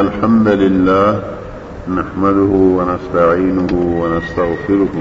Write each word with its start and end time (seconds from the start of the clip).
الحمد 0.00 0.48
لله 0.48 1.08
نحمده 1.88 2.52
ونستعينه 2.76 3.72
ونستغفره 4.02 4.94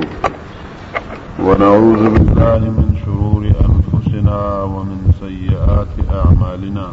ونعوذ 1.46 2.04
بالله 2.14 2.60
من 2.78 2.94
شرور 3.06 3.44
أنفسنا 3.46 4.38
ومن 4.74 5.00
سيئات 5.22 5.98
أعمالنا 6.14 6.86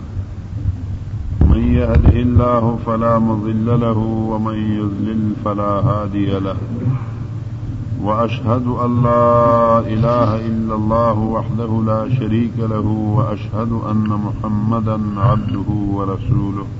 من 1.40 1.72
يهده 1.76 2.12
الله 2.24 2.74
فلا 2.86 3.18
مضل 3.18 3.68
له 3.84 3.98
ومن 4.32 4.54
يذلل 4.80 5.30
فلا 5.44 5.70
هادي 5.92 6.26
له 6.26 6.56
وأشهد 8.02 8.66
أن 8.66 9.02
لا 9.02 9.78
إله 9.78 10.46
إلا 10.46 10.74
الله 10.74 11.18
وحده 11.18 11.80
لا 11.86 12.02
شريك 12.18 12.58
له 12.58 12.86
وأشهد 13.16 13.72
أن 13.90 14.08
محمدا 14.28 14.98
عبده 15.16 15.68
ورسوله 15.96 16.79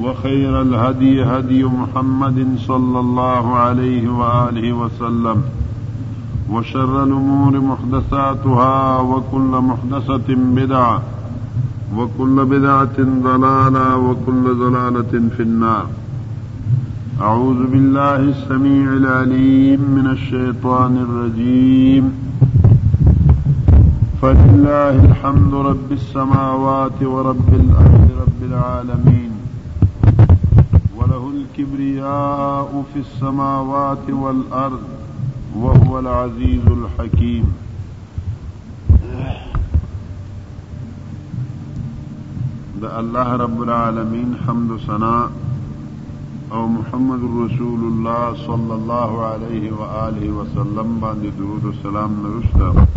وخير 0.00 0.62
الهدي 0.62 1.22
هدي 1.24 1.64
محمد 1.64 2.46
صلى 2.58 3.00
الله 3.00 3.54
عليه 3.56 4.08
وآله 4.08 4.72
وسلم 4.72 5.42
وشر 6.50 7.02
الأمور 7.04 7.60
محدثاتها 7.60 8.98
وكل 9.00 9.38
محدثة 9.60 10.34
بدعة 10.34 11.02
وكل 11.96 12.44
بدعة 12.44 12.96
ضلالة 13.24 13.96
وكل 13.96 14.42
ضلالة 14.54 15.22
في 15.36 15.42
النار 15.42 15.86
أعوذ 17.20 17.66
بالله 17.70 18.16
السميع 18.16 18.92
العليم 18.92 19.80
من 19.80 20.06
الشيطان 20.10 20.96
الرجيم 20.96 22.12
فلله 24.22 25.04
الحمد 25.04 25.54
رب 25.54 25.92
السماوات 25.92 27.02
ورب 27.02 27.48
الأرض 27.54 28.08
رب 28.26 28.50
العالمين 28.50 29.21
الكبرياء 31.32 32.84
في 32.92 33.00
السماوات 33.00 34.10
والأرض 34.10 34.84
وهو 35.56 35.98
العزيز 35.98 36.66
الحكيم 36.66 37.52
ده 42.82 43.00
الله 43.00 43.36
رب 43.36 43.62
العالمين 43.62 44.36
حمد 44.46 44.76
ثنا 44.86 45.30
او 46.52 46.66
محمد 46.68 47.22
رسول 47.44 47.80
الله 47.80 48.46
صلى 48.46 48.74
الله 48.74 49.24
عليه 49.26 49.72
وآله 49.72 50.30
وسلم 50.30 50.98
باندې 51.00 51.30
درود 51.38 51.64
و 51.64 51.72
سلام 51.82 52.90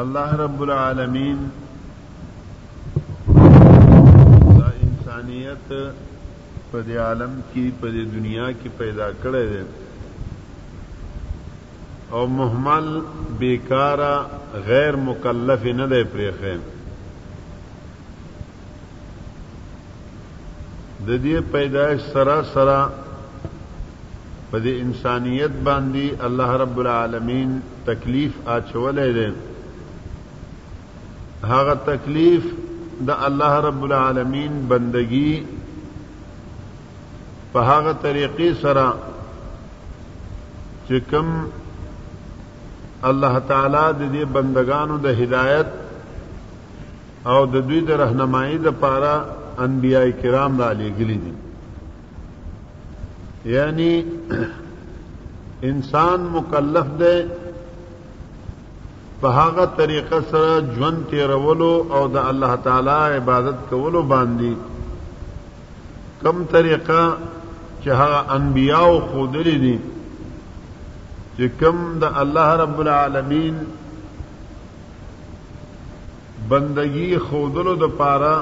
الله 0.00 0.36
رب 0.38 0.60
العالمین 0.62 1.38
دا 3.36 4.74
انسانیت 4.88 5.72
په 6.72 6.82
دې 6.88 6.98
عالم 7.04 7.32
کې 7.48 7.64
په 7.80 7.86
دې 7.94 8.04
دنیا 8.12 8.46
کې 8.60 8.68
پیدا 8.82 9.08
کړی 9.24 9.40
دی 9.54 9.62
او 12.18 12.20
محمل 12.36 12.86
بیکارا 13.40 14.12
غیر 14.68 14.94
مکلف 15.08 15.64
نه 15.80 15.86
دی 15.94 15.98
پرېخه 16.12 16.56
د 21.06 21.08
دې 21.26 21.36
پیدائش 21.56 22.00
سره 22.14 22.36
سره 22.54 22.78
په 24.50 24.58
دې 24.64 24.72
انسانيت 24.86 25.54
باندې 25.68 26.24
الله 26.32 26.56
رب 26.64 26.78
العالمین 26.86 27.60
تکلیف 27.92 28.40
اچولې 28.56 29.10
ده 29.20 29.28
هغه 31.46 31.74
تکلیف 31.86 32.44
د 33.06 33.10
الله 33.26 33.54
رب 33.68 33.82
العالمین 33.84 34.66
بندگی 34.68 35.42
په 37.52 37.60
هغه 37.68 37.92
طریقې 38.02 38.50
سره 38.62 38.86
چې 40.88 40.96
کوم 41.10 41.30
الله 43.10 43.34
تعالی 43.48 43.86
د 43.98 44.00
دې 44.14 44.24
بندگانو 44.34 44.96
د 44.98 45.06
هدایت 45.20 45.68
او 47.30 47.38
د 47.46 47.54
دوی 47.68 47.80
د 47.80 47.90
رهنمایي 47.90 48.58
د 48.64 48.68
پاره 48.82 49.14
انبیای 49.64 50.12
کرام 50.20 50.52
را 50.60 50.70
لېږلي 50.80 51.18
دي 51.24 51.32
یعنی 53.54 53.92
انسان 55.70 56.20
مکلف 56.34 56.86
دی 57.00 57.16
په 59.22 59.28
هغه 59.38 59.64
طریقه 59.78 60.18
سره 60.32 60.52
ژوند 60.74 60.98
تیرولو 61.12 61.70
او 61.94 62.02
د 62.16 62.18
الله 62.30 62.52
تعالی 62.66 63.06
عبادت 63.20 63.58
کولو 63.70 64.02
باندې 64.12 64.52
کم 66.22 66.36
طریقه 66.52 67.00
چې 67.82 67.90
هغه 68.02 68.20
انبیاو 68.36 68.92
خودلې 69.08 69.56
دي 69.64 69.74
چې 71.36 71.46
کم 71.64 71.76
د 72.06 72.22
الله 72.24 72.48
رب 72.62 72.78
العالمین 72.84 73.56
بندگی 76.50 77.08
خودلو 77.28 77.74
د 77.84 77.94
پاره 78.02 78.32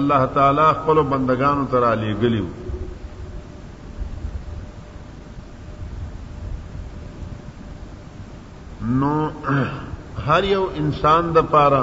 الله 0.00 0.24
تعالی 0.40 0.68
خپل 0.82 1.02
بندگانو 1.14 1.64
تر 1.70 1.84
علی 1.92 2.12
غلیو 2.20 2.46
نو 8.98 9.16
هر 10.26 10.44
یو 10.50 10.62
انسان 10.84 11.28
د 11.34 11.42
پاره 11.50 11.80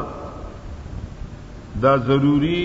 دا 1.82 1.96
ضروری 2.08 2.64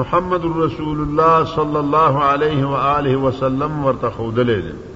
محمد 0.00 0.48
رسول 0.66 1.06
الله 1.06 1.46
صلی 1.54 1.78
الله 1.86 2.24
علیه 2.34 2.74
و 2.74 2.84
آله 2.98 3.24
وسلم 3.28 3.80
ورته 3.84 4.10
خودلې 4.16 4.60
ده 4.68 4.94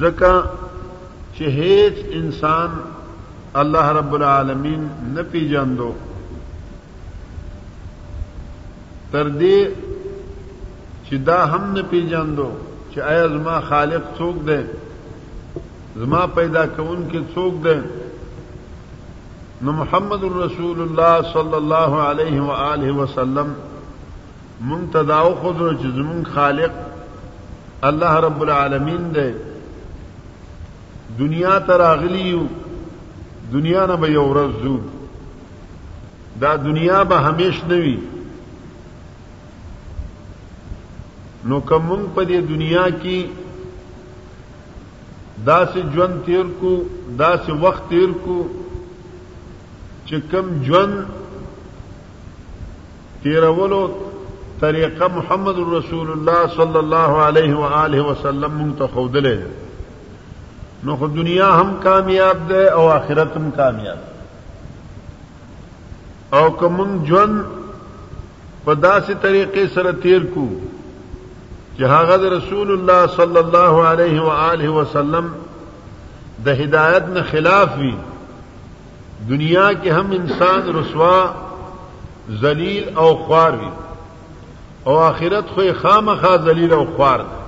زکا 0.00 0.34
چہیز 1.36 1.98
انسان 2.24 2.76
اللہ 3.62 3.90
رب 3.98 4.14
العالمین 4.14 4.86
نہ 5.14 5.20
پی 5.30 5.46
جان 5.48 5.76
دو 5.78 5.90
تردی 9.10 9.64
چدا 11.10 11.42
ہم 11.52 11.70
نہ 11.74 11.82
پی 11.90 12.00
جان 12.10 12.36
دو 12.36 12.50
چاہے 12.94 13.20
زما 13.32 13.58
خالق 13.68 14.16
چوک 14.18 14.46
دے 14.46 14.56
زما 16.00 16.24
پیدا 16.34 16.64
کو 16.76 16.90
ان 16.92 17.04
سوکھ 17.12 17.32
چوک 17.34 17.66
نو 19.64 19.72
محمد 19.72 20.22
الرسول 20.24 20.80
اللہ 20.82 21.16
صلی 21.32 21.56
اللہ 21.56 21.94
علیہ 22.08 22.40
وآلہ 22.40 22.92
وسلم 22.96 23.52
منگ 24.70 24.86
تداؤ 24.92 25.32
قدر 25.42 26.22
خالق 26.34 27.84
اللہ 27.92 28.12
رب 28.26 28.40
العالمین 28.42 29.10
دے 29.14 29.30
دنیا 31.18 31.58
ته 31.66 31.76
راغلی 31.78 32.28
یو 32.30 32.42
دنیا 33.52 33.82
نه 33.90 33.96
به 34.02 34.08
یو 34.12 34.24
ورځ 34.32 34.52
ځو 34.64 34.76
دا 36.42 36.56
دنیا 36.62 36.98
به 37.12 37.16
همیش 37.28 37.58
نه 37.68 37.76
وي 37.84 37.96
نو 41.52 41.60
کوم 41.70 41.86
په 42.14 42.24
دې 42.28 42.38
دنیا 42.50 42.84
کې 43.02 43.18
داسې 45.46 45.80
ژوند 45.94 46.16
تیر 46.26 46.46
کو 46.60 46.72
داسې 47.18 47.50
وخت 47.64 47.82
تیر 47.88 48.10
کو 48.24 48.38
چې 50.06 50.16
کم 50.30 50.46
ژوند 50.62 51.06
تیرولو 53.22 53.82
طریقه 54.60 55.08
محمد 55.18 55.56
رسول 55.74 56.10
الله 56.14 56.40
صلی 56.62 56.78
الله 56.86 57.12
علیه 57.28 57.54
و 57.66 57.76
آله 57.82 58.02
وسلم 58.08 58.50
منتخب 58.62 59.06
دلې 59.18 59.62
نو 60.84 60.94
خو 61.00 61.06
دنیا 61.08 61.48
هم 61.60 61.80
کامیاب 61.82 62.48
ده 62.48 62.70
او 62.72 62.88
آخرت 62.92 63.36
هم 63.36 63.50
کامیاب 63.50 63.98
او 66.32 66.50
کوم 66.50 67.04
جون 67.04 67.44
په 68.64 68.74
داسې 68.74 69.14
طریقې 69.24 69.74
سره 69.74 69.92
تیر 70.02 70.26
کو 70.34 70.46
چې 71.78 71.82
هغه 71.92 72.32
رسول 72.36 72.70
الله 72.74 73.06
صلی 73.14 73.38
الله 73.40 73.84
علیه 73.90 74.22
و 74.26 74.34
آله 74.46 74.68
وسلم 74.74 75.30
د 76.48 76.60
هدایت 76.64 77.02
نه 77.14 77.22
خلاف 77.30 77.78
وي 77.84 77.94
دنیا 79.30 79.70
کې 79.74 79.88
هم 79.88 80.12
انسان 80.18 80.68
رسوا 80.78 81.34
ذلیل 82.44 82.98
او 83.04 83.08
خوار 83.22 83.52
وي 83.62 83.70
او 84.86 84.98
آخرت 85.06 85.48
خو 85.56 85.66
خامخا 85.82 86.34
ذلیل 86.50 86.72
او 86.80 86.82
خوار 86.96 87.18
ده 87.30 87.43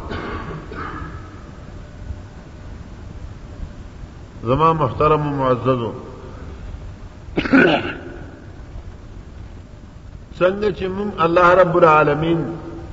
زما 4.46 4.66
محترم 4.80 5.22
و 5.26 5.28
معززو 5.36 5.86
څنګه 10.38 10.68
چې 10.78 10.86
موږ 10.96 11.10
الله 11.26 11.48
رب 11.60 11.76
العالمین 11.82 12.40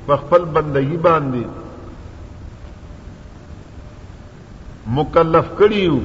په 0.08 0.14
خپل 0.24 0.46
بندگی 0.58 0.98
باندې 1.08 1.44
مکلف 4.98 5.48
کړیو 5.62 5.98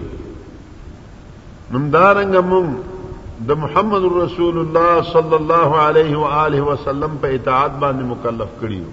نمدارنګ 1.74 2.34
موږ 2.52 2.66
د 3.50 3.60
محمد 3.64 4.04
رسول 4.22 4.56
الله 4.64 4.92
صلی 5.16 5.36
الله 5.42 5.70
علیه 5.90 6.14
و 6.24 6.32
آله 6.46 6.60
وسلم 6.70 7.16
په 7.24 7.34
اطاعت 7.38 7.72
باندې 7.82 8.04
مکلف 8.14 8.50
کړیو 8.60 8.86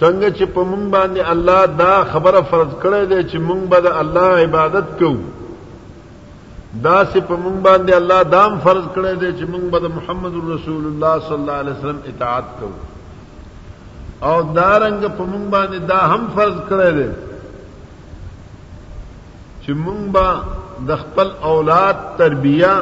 څنګه 0.00 0.30
چې 0.38 0.44
په 0.54 0.62
مونږ 0.70 0.84
باندې 0.96 1.20
الله 1.32 1.58
دا 1.80 1.92
خبره 2.12 2.40
فرض 2.52 2.70
کړې 2.82 3.02
ده 3.10 3.18
چې 3.30 3.38
مونږ 3.48 3.62
به 3.74 3.78
د 3.86 3.88
الله 4.02 4.28
عبادت 4.46 4.88
کوو 5.02 5.20
دا 6.86 6.94
سه 7.12 7.18
په 7.28 7.34
مونږ 7.42 7.56
باندې 7.68 7.92
الله 8.00 8.20
دام 8.30 8.56
فرض 8.64 8.84
کړی 8.94 9.14
دی 9.22 9.28
چې 9.38 9.44
مونږ 9.52 9.64
به 9.74 9.88
محمد 9.98 10.34
رسول 10.54 10.82
الله 10.90 11.12
صلی 11.26 11.34
الله 11.38 11.58
علیه 11.64 11.74
وسلم 11.78 12.00
اطاعت 12.12 12.46
کوو 12.62 12.78
او 14.30 14.34
دا 14.58 14.72
رنګ 14.86 15.02
په 15.20 15.24
مونږ 15.32 15.44
باندې 15.54 15.78
دا 15.92 15.98
هم 16.14 16.22
فرض 16.38 16.56
کړی 16.72 16.90
دی 16.98 17.08
چې 19.64 19.72
مونږ 19.84 20.02
به 20.18 20.28
د 20.88 20.90
خپل 21.04 21.28
اولاد 21.52 21.96
تربیه 22.20 22.74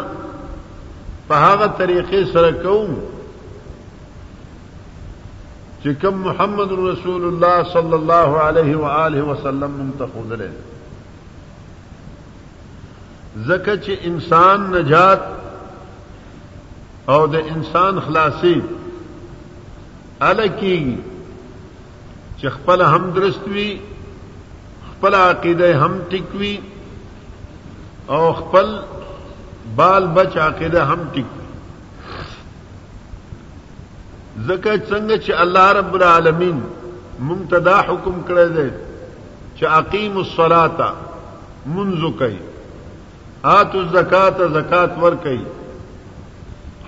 په 1.28 1.34
هغه 1.46 1.66
طریقې 1.80 2.20
سره 2.36 2.50
کوو 2.64 2.92
چکم 5.84 6.18
محمد 6.24 6.72
الرسول 6.72 7.24
اللہ 7.26 7.62
صلی 7.72 7.92
اللہ 7.92 8.34
علیہ 8.96 9.22
وسلم 9.28 9.70
منتقر 9.78 10.40
ہے 10.40 10.50
زکچ 13.46 13.88
انسان 14.10 14.70
نجات 14.74 15.20
اور 17.14 17.26
د 17.28 17.40
انسان 17.54 17.98
خلاصی 18.06 18.54
الکی 20.30 20.76
کی 20.84 20.96
چخ 22.42 22.58
پل 22.64 22.82
ہم 22.92 23.10
درستی 23.16 23.66
خپل 24.90 25.14
عقید 25.14 25.60
ہم 25.82 25.98
ٹکوی 26.08 26.56
اور 28.18 28.32
خپل 28.40 28.74
بال 29.76 30.06
بچ 30.14 30.36
آقیدہ 30.46 30.82
ہم 30.92 31.02
ٹکوی 31.12 31.40
زکه 34.48 34.72
څنګه 34.88 35.16
چې 35.24 35.32
الله 35.44 35.64
رب 35.78 35.92
العالمین 35.98 36.58
ممتدا 37.30 37.74
حکم 37.88 38.16
کړی 38.30 38.46
دی 38.56 38.66
چې 39.56 39.64
اقیم 39.78 40.14
الصلاه 40.22 40.88
منذ 41.74 42.02
کوي 42.22 42.40
آتو 43.50 43.78
الزکات 43.82 44.40
زکات 44.54 44.96
ور 45.02 45.14
کوي 45.26 45.42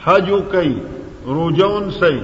حج 0.04 0.28
کوي 0.54 0.72
روجون 1.26 1.90
سي 2.00 2.18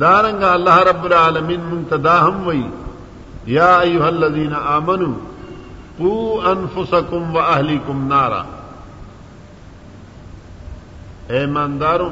دارنګ 0.00 0.44
الله 0.52 0.76
رب 0.92 1.04
العالمین 1.10 1.60
ممتدا 1.72 2.16
هم 2.28 2.38
وي 2.48 2.62
یا 3.58 3.70
ایها 3.80 4.06
الذین 4.08 4.54
آمنو 4.76 5.12
قوا 5.98 6.32
انفسکم 6.54 7.20
واهلیکم 7.36 7.96
نارا 8.10 8.42
ایماندارو 11.40 12.10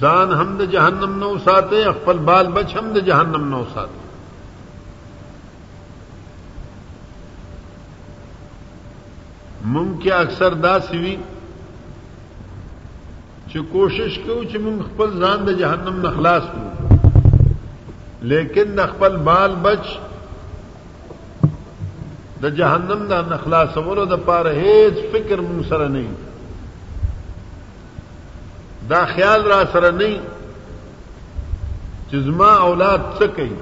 ځان 0.00 0.32
هم 0.32 0.56
د 0.58 0.62
جهنم 0.72 1.14
نو 1.22 1.28
ساته 1.44 1.92
خپل 2.00 2.18
بال 2.30 2.46
بچ 2.56 2.76
هم 2.78 2.90
د 2.96 3.04
جهنم 3.08 3.48
نو 3.52 3.62
ساته 3.72 4.06
ممکن 9.76 10.12
اکثر 10.18 10.52
دا 10.66 10.74
سوي 10.90 11.16
چې 13.50 13.58
کوشش 13.72 14.18
کوو 14.26 14.42
چې 14.44 14.58
موږ 14.66 14.80
خپل 14.88 15.10
ځان 15.24 15.44
د 15.46 15.50
جهنم 15.60 16.00
نه 16.04 16.10
خلاص 16.16 16.44
کړو 16.52 18.22
لیکن 18.32 18.74
د 18.80 18.94
خپل 18.94 19.16
بال 19.30 19.54
بچ 19.66 19.84
د 22.42 22.46
جهنم 22.62 23.04
نه 23.30 23.36
خلاصولو 23.44 24.04
د 24.14 24.24
پاره 24.30 24.52
هیڅ 24.64 24.94
فکر 25.12 25.40
مون 25.50 25.62
سره 25.74 25.88
نه 25.98 26.04
دا 28.90 29.04
خیال 29.06 29.44
را 29.44 29.64
سره 29.72 29.90
نه 29.90 30.20
چې 32.10 32.16
زما 32.26 32.50
اولاد 32.68 33.00
څه 33.18 33.26
کوي 33.36 33.56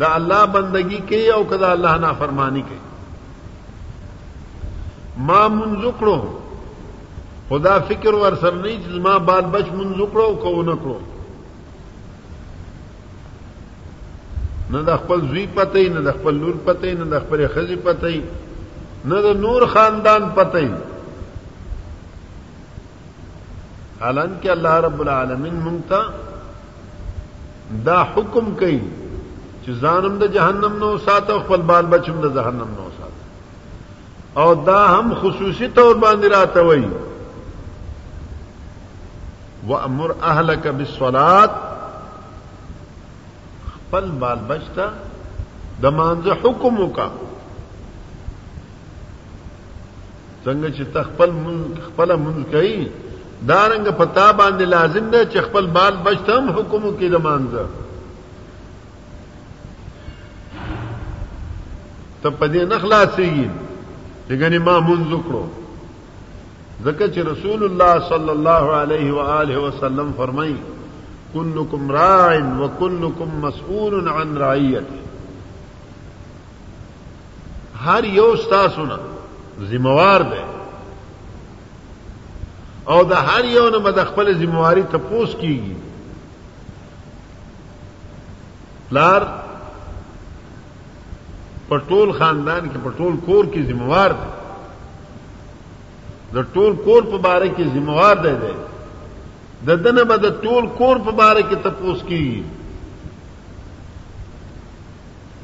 دا 0.00 0.08
الله 0.18 0.46
بندگی 0.54 1.00
کوي 1.08 1.30
او 1.30 1.42
کدا 1.50 1.72
الله 1.72 1.98
نافرمانی 1.98 2.62
کوي 2.70 2.80
ما 5.16 5.48
منځ 5.48 5.84
کړو 6.00 6.16
خدا 7.48 7.78
فکر 7.92 8.14
ور 8.14 8.34
سره 8.40 8.54
نه 8.56 8.74
چې 8.74 8.90
زما 8.96 9.18
بال 9.18 9.44
بچ 9.54 9.66
منځ 9.66 10.00
کړو 10.12 10.24
او 10.28 10.36
کو 10.36 10.62
نه 10.62 10.74
کړو 10.82 10.98
نه 14.72 14.82
د 14.82 14.96
خپل 15.02 15.28
زوی 15.28 15.46
پته 15.54 15.88
نه 15.88 16.00
د 16.10 16.14
خپل 16.20 16.34
لور 16.34 16.54
پته 16.66 16.94
نه 16.94 17.04
د 17.10 17.18
خپل 17.28 17.48
خزي 17.54 17.76
پته 17.76 18.22
نه 19.04 19.20
د 19.26 19.42
نور 19.44 19.66
خاندان 19.66 20.30
پته 20.36 20.64
نه 20.68 20.76
حالانکہ 24.00 24.48
اللہ 24.50 24.74
رب 24.86 25.00
العالمین 25.00 25.54
منگتا 25.64 26.00
دا 27.86 28.00
حکم 28.16 28.54
کئی 28.58 28.78
دا 29.82 30.26
جہنم 30.34 30.76
نو 30.80 30.96
سات 31.04 31.26
خپل 31.46 31.62
بال 31.70 31.86
بچم 31.94 32.20
دا 32.22 32.28
جہنم 32.40 32.70
نو 32.76 32.88
سات 32.96 34.36
اور 34.44 34.54
دا 34.66 34.76
ہم 34.98 35.12
خصوصی 35.20 35.66
طور 35.74 35.94
باندرا 36.04 36.44
تو 36.52 36.64
وہی 36.66 36.86
وہ 39.70 39.78
امر 39.78 40.10
اہل 40.32 40.54
کا 40.62 40.70
سولاد 40.96 41.58
پل 43.90 44.10
بال 44.18 44.38
بچتا 44.46 44.88
کا 45.82 46.12
د 46.26 46.46
حکم 46.46 46.86
کا 46.96 47.08
سنگ 50.44 50.64
چخل 50.78 51.06
پل 51.16 51.30
پل 51.96 52.16
من 52.24 52.42
کئی 52.50 52.88
دارنګ 53.46 53.88
پتا 53.98 54.32
باندې 54.38 54.64
لازم 54.64 55.10
ده 55.10 55.24
چې 55.32 55.40
خپل 55.50 55.66
مال 55.74 55.96
بچتم 56.06 56.50
حکم 56.56 56.82
کې 56.82 57.08
دمانځه 57.08 57.66
ته 62.22 62.30
پدې 62.30 62.64
نه 62.64 62.78
خلاصېږي 62.78 63.50
لګنې 64.28 64.58
ما 64.70 64.76
مونږ 64.88 65.04
وکړو 65.12 65.44
ځکه 66.84 67.08
چې 67.08 67.20
رسول 67.30 67.60
الله 67.68 67.94
صلی 68.08 68.30
الله 68.36 68.64
علیه 68.80 69.08
و 69.14 69.20
آله 69.36 69.56
وسلم 69.66 70.08
فرمایي 70.16 70.56
كلكم 71.34 71.82
راع 71.92 72.34
وكلكم 72.58 73.40
مسؤول 73.46 74.08
عن 74.08 74.36
رعیته 74.44 74.98
هر 77.86 78.04
یو 78.14 78.30
تاسو 78.50 78.82
نه 78.86 78.98
ذمہوار 79.70 80.20
دی 80.30 80.42
او 82.94 83.00
د 83.08 83.10
هر 83.28 83.44
یو 83.56 83.66
نه 83.72 83.78
د 83.96 83.98
خپل 84.10 84.26
ذمہواری 84.42 84.82
تپوس 84.92 85.30
کیږي 85.40 85.74
لار 88.98 89.22
پټول 91.68 92.08
خاندان 92.18 92.62
کې 92.68 92.78
پټول 92.84 93.14
کور 93.26 93.44
کې 93.52 93.62
ذمہوار 93.72 94.10
دی 94.20 94.30
د 96.36 96.38
ټول 96.54 96.72
کور 96.86 97.02
په 97.10 97.18
باره 97.26 97.48
کې 97.58 97.64
ذمہوار 97.78 98.16
دی 98.26 98.34
دی 98.44 98.56
د 99.68 99.70
دنه 99.84 100.02
به 100.12 100.16
د 100.26 100.28
ټول 100.44 100.62
کور 100.82 100.96
په 101.08 101.12
باره 101.22 101.42
کې 101.50 101.56
تپوس 101.66 101.98
کیږي 102.12 102.42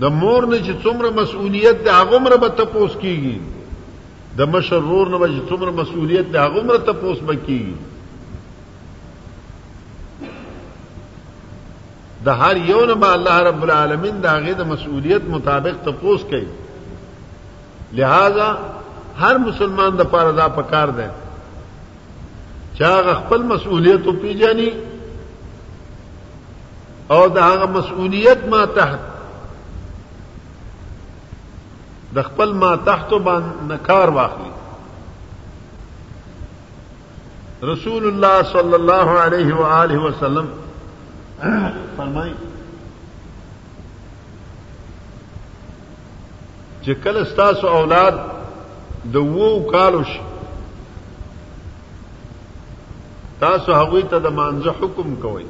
د 0.03 0.05
مور 0.23 0.43
نه 0.53 0.59
چې 0.67 0.83
څومره 0.85 1.09
مسؤلیت 1.21 1.77
ده 1.89 1.93
هغه 2.01 2.17
مره 2.27 2.37
به 2.47 2.51
تپوس 2.63 2.93
کیږي 3.05 3.39
د 4.37 4.41
مشر 4.53 4.81
رور 4.91 5.07
نه 5.15 5.27
څومره 5.49 5.71
مشرور 5.81 6.07
نمر 6.13 6.37
هغه 6.45 6.61
عمر 6.61 6.77
ته 6.87 6.93
پوس 7.03 7.19
بکی 7.27 7.65
د 12.29 12.31
هر 12.43 12.57
یو 12.71 12.81
نه 12.91 12.95
به 13.05 13.11
الله 13.19 13.37
رب 13.51 13.63
العالمین 13.67 14.15
د 14.25 14.27
هغه 14.39 14.53
د 14.63 14.65
مصولیت 14.73 15.23
مطابق 15.37 15.75
ته 15.89 15.93
پوس 16.01 16.21
کوي 16.35 16.53
لہذا 18.01 18.47
هر 19.23 19.37
مسلمان 19.45 19.93
د 20.01 20.03
پاره 20.17 20.33
دا 20.41 20.47
پکار 20.59 20.89
چې 20.99 22.83
هغه 22.83 23.15
خپل 23.23 23.41
چاہ 23.59 24.07
او 24.07 24.13
پیژني 24.23 24.71
او 27.11 27.29
د 27.37 27.39
هغه 27.49 27.67
دہاغ 27.75 28.41
ما 28.55 28.63
تحت 28.79 29.03
د 32.15 32.19
خپل 32.29 32.53
ما 32.63 32.71
تحت 32.89 33.13
باندې 33.27 33.77
کار 33.87 34.11
واخلي 34.19 34.51
رسول 37.71 38.07
الله 38.11 38.43
صلی 38.53 38.75
الله 38.81 39.09
علیه 39.23 39.57
و 39.61 39.63
آله 39.77 39.97
وسلم 40.05 40.53
فرمای 41.97 42.33
چې 46.83 46.91
کله 47.07 47.25
ستاسو 47.33 47.67
اولاد 47.79 48.15
د 49.17 49.27
وو 49.39 49.51
کالو 49.73 50.05
شي 50.13 50.21
تاسو 53.45 53.69
هغه 53.79 54.03
ته 54.15 54.19
د 54.29 54.37
مانزه 54.41 54.75
حکم 54.81 55.09
کوئ 55.27 55.45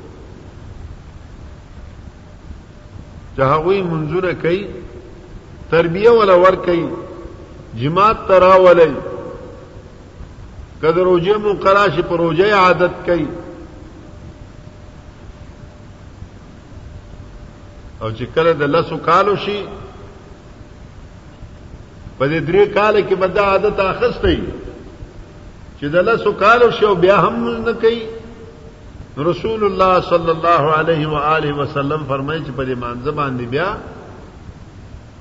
چې 3.36 3.40
هغه 3.40 3.82
منځونه 3.92 4.32
کوي 4.46 4.64
تربیه 5.74 6.10
ولا 6.14 6.34
ور 6.42 6.54
کوي 6.64 6.82
جماعت 7.82 8.18
تراولي 8.28 8.84
کدر 10.82 11.06
روجه 11.08 11.36
مو 11.46 11.54
قراش 11.64 11.96
پر 12.08 12.20
روجه 12.24 12.50
عادت 12.58 12.98
کوي 13.06 13.24
او 18.02 18.10
چې 18.10 18.24
کله 18.34 18.52
د 18.60 18.70
لسو 18.74 18.96
کالو 19.08 19.34
شي 19.46 19.56
په 22.18 22.26
دې 22.26 22.40
درې 22.50 22.74
کال 22.74 22.98
کې 23.00 23.14
بد 23.24 23.38
عادت 23.46 23.80
اخستې 23.86 24.36
چې 25.78 25.86
د 25.96 26.06
لسو 26.10 26.32
کالو 26.44 26.68
شي 26.76 26.86
او 26.92 26.92
بیا 27.06 27.16
هم 27.24 27.48
نه 27.64 27.72
کوي 27.86 27.98
رسول 29.30 29.64
الله 29.70 29.98
صلی 30.12 30.30
الله 30.36 30.64
علیه 30.78 31.08
و 31.16 31.24
آله 31.32 31.52
وسلم 31.62 32.04
فرمایي 32.08 32.40
چې 32.40 32.52
په 32.56 32.64
دې 32.64 32.78
مانځ 32.84 33.06
باندې 33.18 33.52
بیا 33.56 33.66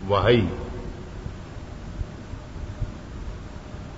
وحی 0.09 0.41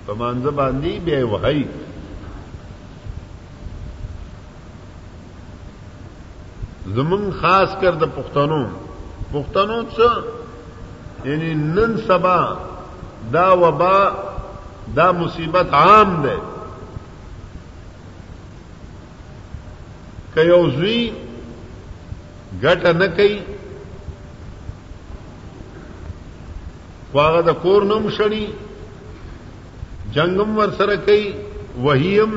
پمانځ 0.06 0.44
باندې 0.58 1.00
بیا 1.04 1.26
وحی 1.32 1.62
زمون 6.96 7.24
خاص 7.40 7.70
کر 7.80 7.94
د 8.02 8.12
پښتنو 8.18 8.60
پښتنو 9.32 9.78
څه 9.82 10.08
یعنی 11.28 11.54
نن 11.62 11.96
سبا 12.08 12.38
دا 13.32 13.48
وبا 13.62 13.98
دا 14.96 15.10
مصیبت 15.12 15.68
عام 15.74 16.10
ده 16.22 16.36
که 20.34 20.40
یو 20.44 20.62
زوی 20.70 21.10
ګټه 22.62 22.92
نه 23.00 23.06
کوي 23.16 23.38
واغه 27.16 27.40
د 27.48 27.52
کور 27.62 27.84
نوم 27.90 28.06
شړی 28.16 28.44
جنگم 30.16 30.50
ور 30.58 30.72
سره 30.80 30.96
کوي 31.06 31.28
وهیم 31.84 32.32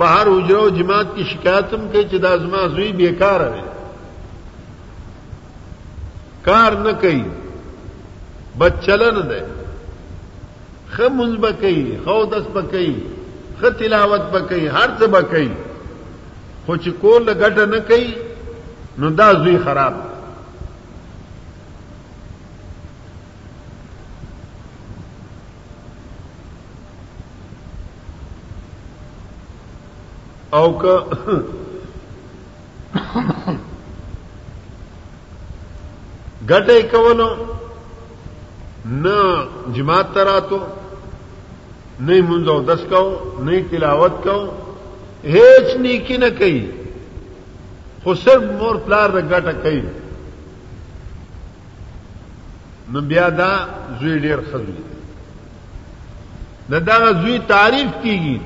بهر 0.00 0.30
حجره 0.34 0.56
او 0.62 0.68
جماعت 0.80 1.08
کی 1.16 1.24
شکایتم 1.34 1.82
کوي 1.94 2.02
چې 2.10 2.16
د 2.26 2.34
ازما 2.38 2.62
زوی 2.74 2.88
بیکار 3.00 3.40
دی 3.54 3.62
کار 6.50 6.72
نه 6.84 6.92
کوي 7.06 7.24
بچلن 8.60 9.18
ده 9.28 9.40
خمز 10.94 11.32
بکئی 11.48 11.80
خودس 12.04 12.46
بکئی 12.54 12.92
خ 13.60 13.76
تلاوت 13.82 14.24
بکئی 14.38 14.64
هر 14.76 14.90
څه 15.00 15.06
بکئی 15.18 15.50
خو 16.64 16.76
چې 16.76 16.90
کول 17.02 17.24
غټه 17.40 17.64
نه 17.74 17.80
کوي 17.92 18.14
نو 19.04 19.10
دا 19.20 19.32
زوی 19.44 19.58
خراب 19.66 19.94
دی 20.02 20.10
او 30.56 30.68
که 30.82 30.94
ګټه 36.50 36.76
کولو 36.92 37.28
نه 38.84 39.18
جماعت 39.74 40.12
تراتو 40.14 40.58
نه 42.06 42.20
منځ 42.28 42.46
او 42.52 42.58
دس 42.72 42.82
کو 42.92 43.02
نه 43.46 43.62
تلاوت 43.70 44.14
کو 44.24 44.36
هیڅ 45.24 45.66
نیکی 45.86 46.16
نه 46.16 46.30
کوي 46.38 46.60
خو 48.04 48.14
صرف 48.26 48.42
مور 48.60 48.76
پلار 48.86 49.10
د 49.18 49.34
ګټه 49.34 49.52
کوي 49.62 49.82
نو 52.92 53.00
بیا 53.10 53.28
دا 53.40 53.50
زوی 54.00 54.18
ډیر 54.28 54.40
خزوی 54.48 54.80
نه 56.70 56.78
دا 56.78 56.98
زوی 57.22 57.38
تعریف 57.52 57.90
کیږي 58.02 58.40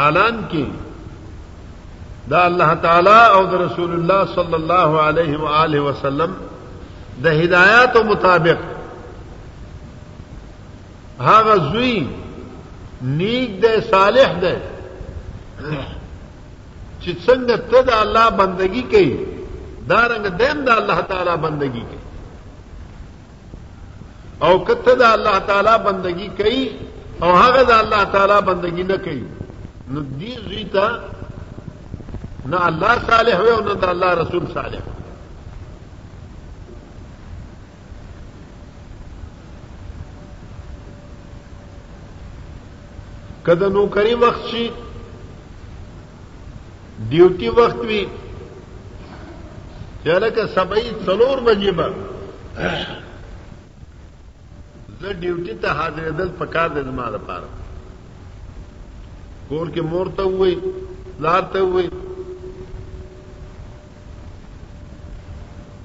حالان 0.00 0.36
کی 0.50 0.64
دا 2.30 2.44
اللہ 2.50 2.70
تعالی 2.82 3.16
او 3.38 3.44
دا 3.50 3.56
رسول 3.64 3.92
اللہ 3.94 4.20
صلی 4.34 4.54
اللہ 4.58 4.94
علیہ 5.06 5.36
وآلہ 5.40 5.80
وسلم 5.86 6.32
دا 7.24 7.30
ہدایات 7.40 7.96
و 7.96 8.02
مطابق 8.10 8.60
ہاں 11.26 11.56
زوئی 11.72 11.98
نیک 13.18 13.60
دے 13.62 13.74
صالح 13.90 14.32
دے 14.42 14.54
چتسنگ 17.04 17.50
تد 17.72 17.90
اللہ 17.98 18.28
بندگی 18.36 18.82
کی 18.94 19.04
دار 19.90 20.10
رنگ 20.10 20.26
دم 20.42 20.62
دا 20.66 20.74
اللہ 20.82 21.00
تعالی 21.10 21.36
بندگی 21.42 21.84
کی 21.90 21.98
او 24.46 24.58
کت 24.70 24.88
دا 25.00 25.12
اللہ 25.18 25.38
تعالی 25.46 25.76
بندگی 25.84 26.28
کی 26.40 26.58
او 27.24 27.34
حق 27.42 27.58
دا 27.68 27.78
اللہ 27.78 28.04
تعالی 28.16 28.40
بندگی 28.48 28.82
نہ 28.92 28.96
کی 29.04 29.18
نو 29.94 30.00
دې 30.08 30.32
زوی 30.44 30.64
ته 30.74 30.84
نه 32.50 32.58
الله 32.68 32.92
صالح 33.06 33.40
وي 33.40 33.48
او 33.54 33.60
نه 33.68 33.72
د 33.84 33.86
الله 33.92 34.10
رسول 34.20 34.44
صالح 34.54 34.82
کده 43.48 43.68
نو 43.76 43.82
کری 43.96 44.14
وخت 44.24 44.42
شي 44.50 44.64
ډیوټي 47.10 47.50
وخت 47.60 47.80
وي 47.92 48.02
چلکه 50.04 50.42
سبعی 50.58 50.86
څلور 51.06 51.36
بجې 51.46 51.70
به 51.78 51.88
زه 55.00 55.12
ډیوټي 55.20 55.54
ته 55.62 55.68
حاضرېدل 55.78 56.28
پکار 56.42 56.68
دي 56.76 56.82
زما 56.90 57.08
لپاره 57.16 57.48
کور 59.50 59.66
کې 59.74 59.82
مور 59.92 60.06
ته 60.18 60.24
وای 60.40 60.54
لار 61.24 61.42
ته 61.52 61.60
وای 61.72 61.86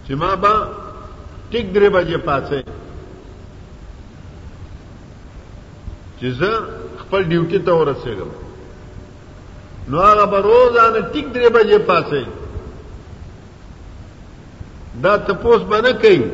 چې 0.06 0.14
ما 0.24 0.30
با 0.44 0.54
ټیک 1.52 1.66
درې 1.78 1.90
بجې 1.96 2.18
پاتې 2.28 2.60
چې 6.20 6.28
زه 6.42 6.52
خپل 7.02 7.22
ډیوټي 7.34 7.60
ته 7.66 7.72
ورسېږم 7.80 8.30
نو 9.90 9.96
هغه 10.10 10.26
به 10.36 10.40
روزانه 10.50 11.00
ټیک 11.12 11.26
درې 11.36 11.50
بجې 11.60 11.80
پاتې 11.92 12.22
دا 15.04 15.14
تپوس 15.28 15.62
باندې 15.70 15.94
کوي 16.02 16.28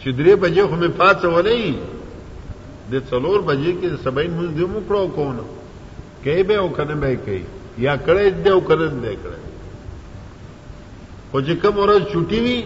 چې 0.00 0.08
درې 0.18 0.32
بجې 0.42 0.62
خو 0.68 0.74
مې 0.80 0.90
پاتې 1.02 1.26
ونی 1.34 1.60
د 2.90 2.92
څلور 3.10 3.38
بجې 3.48 3.72
کې 3.78 3.88
سبین 4.04 4.30
مونږ 4.38 4.50
دیمو 4.58 4.80
کړو 4.88 5.04
کوونه 5.16 5.44
کوي 6.26 6.42
به 6.42 6.54
او 6.62 6.68
کنه 6.76 6.94
به 7.02 7.16
کوي 7.26 7.44
یا 7.86 7.92
کړي 8.06 8.26
دې 8.44 8.50
او 8.54 8.60
کنه 8.68 8.86
دې 9.04 9.14
کړي 9.22 9.40
خو 11.30 11.38
چې 11.46 11.52
کوم 11.62 11.74
ورځ 11.82 12.02
چټي 12.12 12.38
وي 12.46 12.58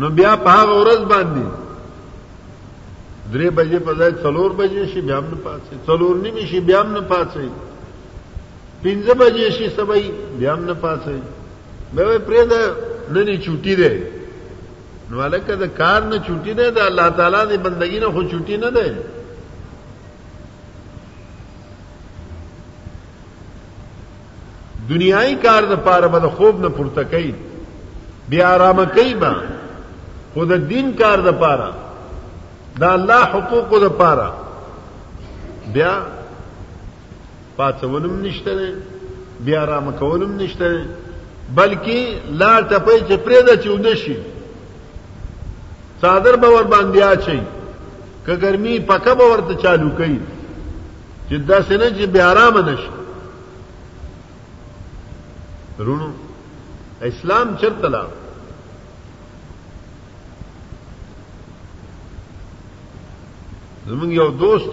نو 0.00 0.06
بیا 0.18 0.32
په 0.44 0.50
هغه 0.58 0.74
ورځ 0.82 1.00
باندې 1.12 1.44
درې 3.32 3.48
بجې 3.58 3.78
په 3.86 3.92
ځای 3.98 4.12
څلور 4.24 4.50
بجې 4.60 4.84
شي 4.92 5.00
بیا 5.08 5.18
نه 5.30 5.38
پاتې 5.46 5.72
څلور 5.88 6.14
نیمې 6.24 6.44
شي 6.50 6.60
بیا 6.68 6.80
نه 6.94 7.00
پاتې 7.00 7.46
پنځه 8.82 9.12
بجې 9.22 9.48
شي 9.56 9.66
سبای 9.76 10.06
بیا 10.40 10.54
نه 10.68 10.74
پاتې 10.84 11.16
به 11.94 12.02
وې 12.08 12.18
پرې 12.26 12.42
ده 12.50 12.62
نن 13.14 13.28
چټي 13.44 13.74
ده 13.80 13.92
نو 15.10 15.20
الکه 15.26 15.52
د 15.62 15.64
کار 15.80 16.00
نه 16.10 16.16
چټي 16.26 16.52
ده 16.58 16.64
د 16.76 16.78
الله 16.88 17.08
تعالی 17.18 17.40
د 17.44 17.54
بندګۍ 17.64 17.94
نه 18.02 18.08
خو 18.14 18.20
چټي 18.30 18.56
نه 18.64 18.70
ده 18.76 18.86
دنیای 24.88 25.34
کار 25.34 25.62
د 25.70 25.74
پاره 25.84 26.08
به 26.08 26.20
خوب 26.28 26.60
نه 26.60 26.68
پورته 26.68 27.04
کوي 27.04 27.32
بیا 28.28 28.48
آرام 28.54 28.84
کوي 28.84 29.14
با 29.14 29.32
خود 30.34 30.68
دین 30.68 30.86
کار 31.00 31.18
د 31.20 31.30
پاره 31.42 31.70
دا 32.80 32.92
الله 32.92 33.20
حقوق 33.34 33.70
د 33.84 33.88
پاره 34.00 34.28
بیا 35.74 35.92
پاتولم 37.56 38.22
نشته 38.22 38.52
بیا 39.44 39.60
آرام 39.62 39.86
کولم 39.92 40.36
نشته 40.36 40.80
بلکې 41.56 41.98
لار 42.30 42.62
ټپې 42.70 42.98
چې 43.08 43.16
پرې 43.16 43.42
د 43.48 43.62
چوند 43.64 43.94
شي 43.94 44.16
صادر 46.00 46.36
باور 46.36 46.62
باندې 46.62 46.98
اچي 47.02 47.40
که 48.26 48.34
ګرمي 48.36 48.80
پکه 48.80 49.14
باور 49.14 49.40
ته 49.48 49.54
چالو 49.54 49.88
کوي 49.90 50.18
چې 51.30 51.34
دا 51.48 51.62
سنه 51.62 51.88
چې 51.90 52.04
بیا 52.06 52.30
آرام 52.30 52.58
نشي 52.68 52.97
رونو 55.84 56.06
اسلام 57.02 57.56
چرتلا 57.60 58.02
دوست 64.40 64.70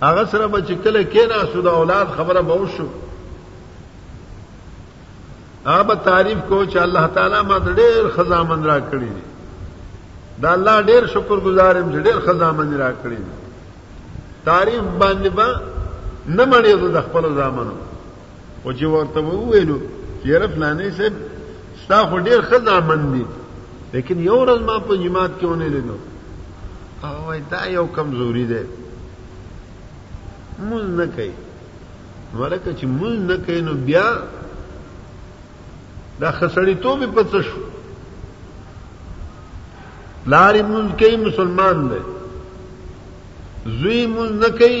آسر 0.00 0.46
بچے 0.46 0.74
کے 1.12 1.24
نا 1.28 1.36
سو 1.52 1.68
اولاد 1.68 1.86
لات 1.94 2.16
خبر 2.16 2.40
بہت 2.48 2.70
شک 2.76 2.98
آپ 5.68 5.86
تعریف 6.04 6.36
کو 6.48 6.64
چل 6.72 6.96
تعالی 7.14 7.42
میں 7.48 7.58
تو 7.64 7.72
ڈیر 7.80 8.86
دی 9.00 9.06
دا 10.42 10.54
دلہ 10.56 10.80
ڈیر 10.86 11.06
شکر 11.14 11.44
گزار 11.46 11.80
ڈیر 12.04 12.20
خزامند 12.26 12.80
دی 13.04 13.14
تعریف 14.44 14.82
باندھ 14.98 15.26
با 15.34 15.46
نه 16.36 16.44
مړې 16.44 16.92
د 16.96 16.98
خپل 17.08 17.24
ځامنو 17.38 17.74
او 18.62 18.72
چې 18.78 18.84
ورته 18.94 19.18
وویلو 19.26 19.78
چې 20.22 20.28
رف 20.42 20.52
لانی 20.62 20.88
صاحب 20.98 21.14
ستا 21.82 21.98
خو 22.10 22.16
ډیر 22.28 22.40
ښه 22.48 22.58
ځامن 22.70 23.00
دي 23.12 23.24
لیکن 23.92 24.16
یو 24.26 24.36
ورځ 24.42 24.60
ما 24.68 24.76
په 24.90 24.94
جماعت 25.04 25.32
کې 25.38 25.46
ونه 25.46 25.68
لیدو 25.76 25.96
هغه 27.04 27.20
وای 27.28 27.40
دا 27.54 27.62
یو 27.76 27.86
کمزوري 27.96 28.44
ده 28.52 28.62
مونږ 30.70 30.86
نه 31.00 31.06
کوي 31.16 31.32
ورکه 32.38 32.72
چې 32.78 32.86
مونږ 32.98 33.18
نه 33.30 33.36
کوي 33.48 33.60
نو 33.68 33.74
بیا 33.90 34.06
دا 36.20 36.28
خسړی 36.38 36.74
ته 36.86 36.92
به 37.04 37.10
پڅ 37.18 37.34
شو 37.50 37.62
لارې 40.26 40.62
مونږ 40.72 40.86
کوي 41.04 41.16
مسلمان 41.28 41.76
دی 41.92 42.00
زوی 43.80 44.06
مونږ 44.16 44.32
نه 44.42 44.48
کوي 44.58 44.80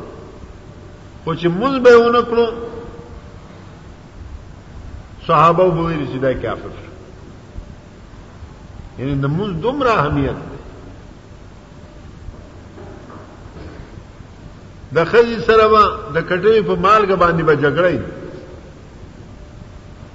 خو 1.23 1.31
چې 1.33 1.47
موږ 1.59 1.73
به 1.85 1.91
ونکړو 2.01 2.45
صحابه 5.27 5.65
وویل 5.65 6.03
چې 6.11 6.17
دا 6.25 6.33
کافر 6.45 6.73
یعنی 8.97 9.15
د 9.23 9.27
موږ 9.37 9.49
دومره 9.65 9.91
اهمیت 10.01 10.39
د 14.95 15.05
خځې 15.11 15.37
سره 15.47 15.65
به 15.73 15.83
د 16.15 16.17
کټوي 16.29 16.61
په 16.69 16.75
مالګه 16.85 17.15
باندې 17.23 17.43
به 17.47 17.53
جګړې 17.63 17.97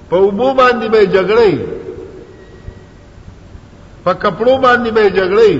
په 0.09 0.15
وبو 0.25 0.49
باندې 0.61 0.87
به 0.93 1.01
جګړې 1.15 1.53
په 4.03 4.11
کپړو 4.21 4.53
باندې 4.65 4.89
به 4.97 5.03
جګړې 5.17 5.53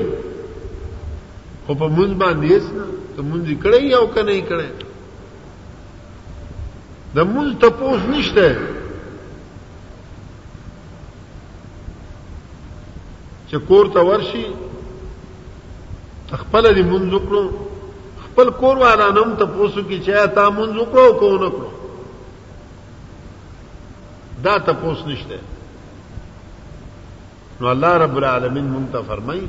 خو 1.65 1.71
په 1.81 1.87
موږ 1.95 2.09
باندې 2.23 2.45
هیڅ 2.53 2.65
نه 2.77 2.85
ته 3.15 3.21
مونږ 3.29 3.45
کړی 3.63 3.81
یو 3.95 4.05
کنه 4.13 4.35
کړی 4.51 4.69
د 7.17 7.19
مونږ 7.33 7.49
ته 7.61 7.67
پوس 7.79 8.01
نشته 8.13 8.47
چې 13.49 13.57
کور 13.69 13.85
ته 13.95 13.99
ورشي 14.09 14.43
خپل 16.41 16.63
دې 16.75 16.83
مونږ 16.91 17.05
وکړو 17.15 17.43
خپل 18.25 18.47
کور 18.61 18.75
والا 18.83 19.07
نوم 19.17 19.31
ته 19.41 19.45
پوسو 19.55 19.81
کې 19.89 19.97
چې 20.05 20.27
تا 20.37 20.43
مونږ 20.57 20.71
وکړو 20.79 21.13
کو 21.19 21.27
نه 21.43 21.49
کړو 21.57 21.71
دا 24.47 24.55
ته 24.65 24.71
پوس 24.81 24.99
نشته 25.11 25.37
نو 27.59 27.65
الله 27.73 27.93
رب 28.03 28.15
العالمین 28.21 28.67
مونږ 28.73 28.85
ته 28.95 28.99
فرمایي 29.13 29.47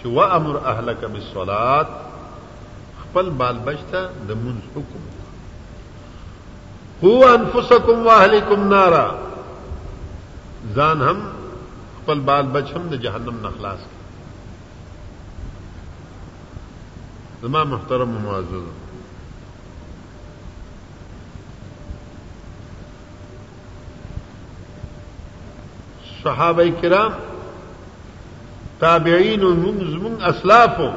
چې 0.00 0.06
وامر 0.18 0.56
اهلک 0.74 1.00
بالصلاه 1.12 1.86
خپل 3.04 3.26
بال 3.42 3.56
بچته 3.70 4.00
د 4.28 4.30
مونږ 4.42 4.60
حکم 4.74 5.02
هو 7.04 7.18
انفسکم 7.34 8.06
واهلیکم 8.06 8.66
نارا 8.68 9.04
ځان 10.76 11.02
هم 11.02 11.20
خپل 11.98 12.20
بال 12.30 12.46
بچ 12.56 12.72
هم 12.76 12.82
د 12.94 13.02
جهنم 13.04 13.36
نه 13.42 13.50
خلاص 13.58 13.78
زما 17.42 17.62
محترم 17.74 18.16
و 18.16 18.20
معزز 18.24 18.66
صحابه 26.24 26.70
کرام 26.82 27.12
تابعین 28.80 29.42
او 29.44 29.52
موږ 29.62 29.90
زمون 29.94 30.20
اسلافو 30.34 30.90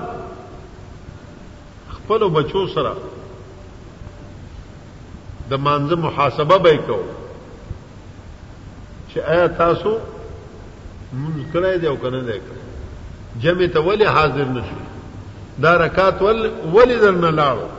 خپل 1.95 2.29
بچو 2.39 2.67
سره 2.75 3.11
د 5.51 5.55
مانزه 5.65 5.95
محاسبه 6.01 6.57
به 6.65 6.77
کو 6.87 6.97
چې 9.11 9.19
آیا 9.33 9.47
تاسو 9.57 9.89
مونږ 11.13 11.51
کړای 11.53 11.75
دی 11.81 11.87
او 11.87 11.95
کنه 12.03 12.21
دی 12.27 12.37
جمع 13.43 13.67
ته 13.73 13.79
ولی 13.87 14.05
حاضر 14.17 14.45
نشو 14.55 14.81
دا 15.63 15.71
رکات 15.83 16.17
ول 16.21 16.39
ولی 16.75 16.95
درنه 17.03 17.31
لاړو 17.41 17.69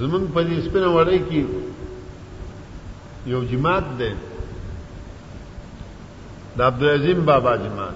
زمون 0.00 0.22
په 0.34 0.40
دې 0.44 0.68
سپینه 0.68 0.88
وړی 0.96 1.18
کې 1.30 1.42
یو 3.34 3.40
جماعت 3.50 3.84
ده 3.98 4.10
د 6.58 6.60
عبدالعظیم 6.70 7.18
بابا 7.32 7.52
جماعت 7.66 7.94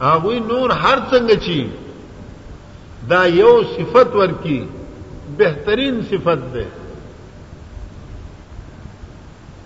هغه 0.00 0.34
نور 0.52 0.68
هر 0.82 0.98
څنګه 1.10 1.38
چی 1.46 1.58
دا 3.10 3.24
یو 3.26 3.60
صفت 3.76 4.14
ورکی 4.16 4.64
بهترین 5.36 6.00
صفت 6.10 6.42
ده 6.54 6.64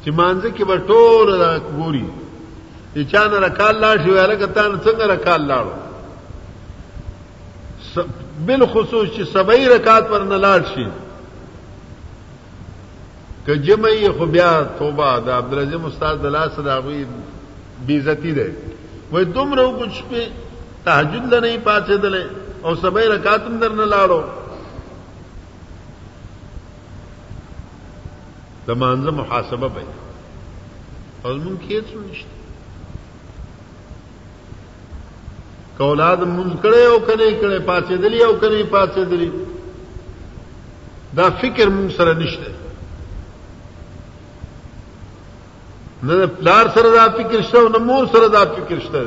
چې 0.04 0.10
مانځه 0.18 0.50
کې 0.56 0.64
به 0.70 0.76
ټول 0.90 1.28
راګوري 1.42 2.06
چې 2.94 3.12
چا 3.12 3.24
نه 3.28 3.40
رکال 3.46 3.76
لاړ 3.84 3.96
شي 4.04 4.10
ویل 4.10 4.34
کته 4.46 4.62
نه 4.68 4.78
څنګه 4.84 5.06
رکال 5.14 5.42
لاړو 5.50 5.74
بل 8.46 8.64
خصوص 8.72 9.08
چې 9.08 9.22
سبعی 9.32 9.68
رکعات 9.68 10.08
پر 10.10 10.20
نه 10.30 10.38
لاړ 10.38 10.60
شي 10.74 10.86
که 13.46 13.56
جمعې 13.64 14.10
خو 14.18 14.26
بیا 14.36 14.50
توبه 14.78 15.20
دا 15.26 15.36
عبدالعظیم 15.38 15.84
استاد 15.86 16.22
دلاس 16.22 16.58
راغوي 16.58 17.04
بیزتی 17.86 18.32
ده 18.40 18.48
وای 19.12 19.24
دومره 19.24 19.68
وګچ 19.78 19.94
په 20.10 20.28
تهجد 20.84 21.34
نه 21.34 21.58
پاتې 21.64 22.00
دلې 22.08 22.45
او 22.66 22.72
سبې 22.82 23.02
رکعاتم 23.10 23.58
درنه 23.62 23.84
لاړو 23.90 24.22
د 28.66 28.70
مانزه 28.82 29.10
محاسبه 29.18 29.68
به 29.74 29.84
او 31.24 31.30
مونږ 31.42 31.56
کې 31.64 31.76
څه 31.90 31.96
نشته 32.06 32.34
کولاد 35.78 36.20
مونږ 36.36 36.50
کړه 36.64 36.82
او 36.90 36.96
کنه 37.06 37.28
کړه 37.40 37.58
پاتې 37.70 37.94
دلی 38.06 38.20
او 38.28 38.32
کنه 38.46 38.58
پاتې 38.74 39.00
دلی 39.12 39.30
دا 41.20 41.26
فکر 41.44 41.66
مونږ 41.76 41.88
سره 42.00 42.12
نشته 42.24 42.48
نه 46.10 46.16
پلار 46.42 46.64
سره 46.80 46.88
دا 46.98 47.04
فکر 47.20 47.40
شته 47.42 47.58
او 47.62 47.66
نه 47.78 47.84
مور 47.88 48.04
سره 48.18 48.28
دا 48.36 48.42
فکر 48.58 48.78
شته 48.90 49.00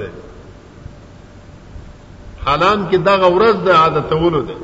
حالان 2.50 2.84
کې 2.92 2.98
دغه 3.10 3.28
ورځ 3.38 3.56
د 3.66 3.68
عادتولو 3.80 4.42
ده 4.50 4.56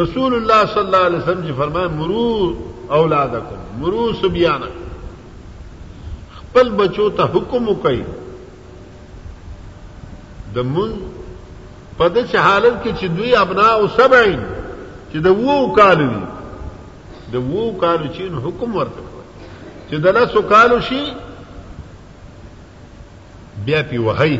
رسول 0.00 0.32
الله 0.38 0.60
صلی 0.72 0.84
الله 0.86 1.04
علیه 1.08 1.18
وسلم 1.22 1.42
چې 1.46 1.52
فرمای 1.62 1.88
مرو 2.00 2.26
اولادکم 2.98 3.60
مرو 3.84 4.02
سبیانک 4.20 4.72
خپل 6.38 6.66
بچو 6.82 7.06
ته 7.20 7.24
حکم 7.36 7.62
وکي 7.72 8.00
د 10.58 10.60
مون 10.74 10.90
په 11.98 12.08
دې 12.08 12.36
حالت 12.36 12.76
کې 12.84 12.92
چې 13.00 13.06
دوی 13.18 13.32
ابنا 13.42 13.66
او 13.80 13.84
سبعین 13.98 14.40
چې 15.12 15.16
د 15.26 15.28
وو 15.42 15.56
کال 15.80 16.00
دي 16.08 16.22
د 17.34 17.36
وو 17.50 17.64
کال 17.84 18.00
چې 18.14 18.22
حکم 18.48 18.68
ورته 18.80 19.02
چې 19.90 19.94
د 20.06 20.08
لاسو 20.18 20.38
کال 20.56 20.70
شي 20.88 21.02
بیا 23.66 23.80
پی 23.88 23.98
وهي 24.04 24.36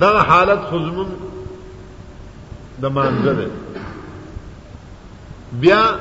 دا 0.00 0.12
حالت 0.28 0.58
خزمون 0.70 1.10
د 2.82 2.86
مانزه 2.94 3.32
ده 3.34 3.50
بیا 5.60 5.96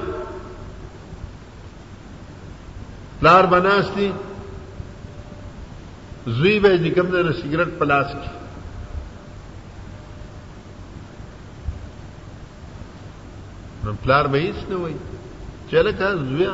لار 3.21 3.45
بناستی 3.45 4.11
زوی 6.25 6.59
به 6.59 6.77
دې 6.77 6.89
کوم 6.95 7.07
نه 7.15 7.31
سیګریټ 7.33 7.69
پلاس 7.79 8.07
کی 8.11 8.29
نو 13.83 13.93
پلار 14.03 14.25
به 14.27 14.37
هیڅ 14.37 14.69
نه 14.69 14.75
وای 14.75 14.93
چله 15.71 15.91
کا 15.91 16.15
زویا 16.15 16.53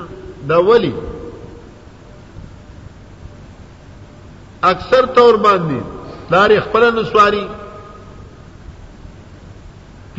دا 0.50 0.58
ولی 0.64 0.94
اکثر 4.64 5.06
تور 5.16 5.36
باندې 5.38 5.97
لارې 6.32 6.60
خپل 6.64 6.84
نسواري 7.02 7.46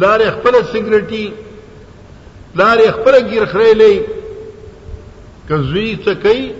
لارې 0.03 0.31
خپل 0.37 0.55
سیګریټي 0.73 1.27
لارې 2.55 2.91
خپل 2.97 3.15
ګیرخړېلې 3.31 3.95
کزوی 5.49 5.89
څه 6.05 6.15
کوي 6.23 6.53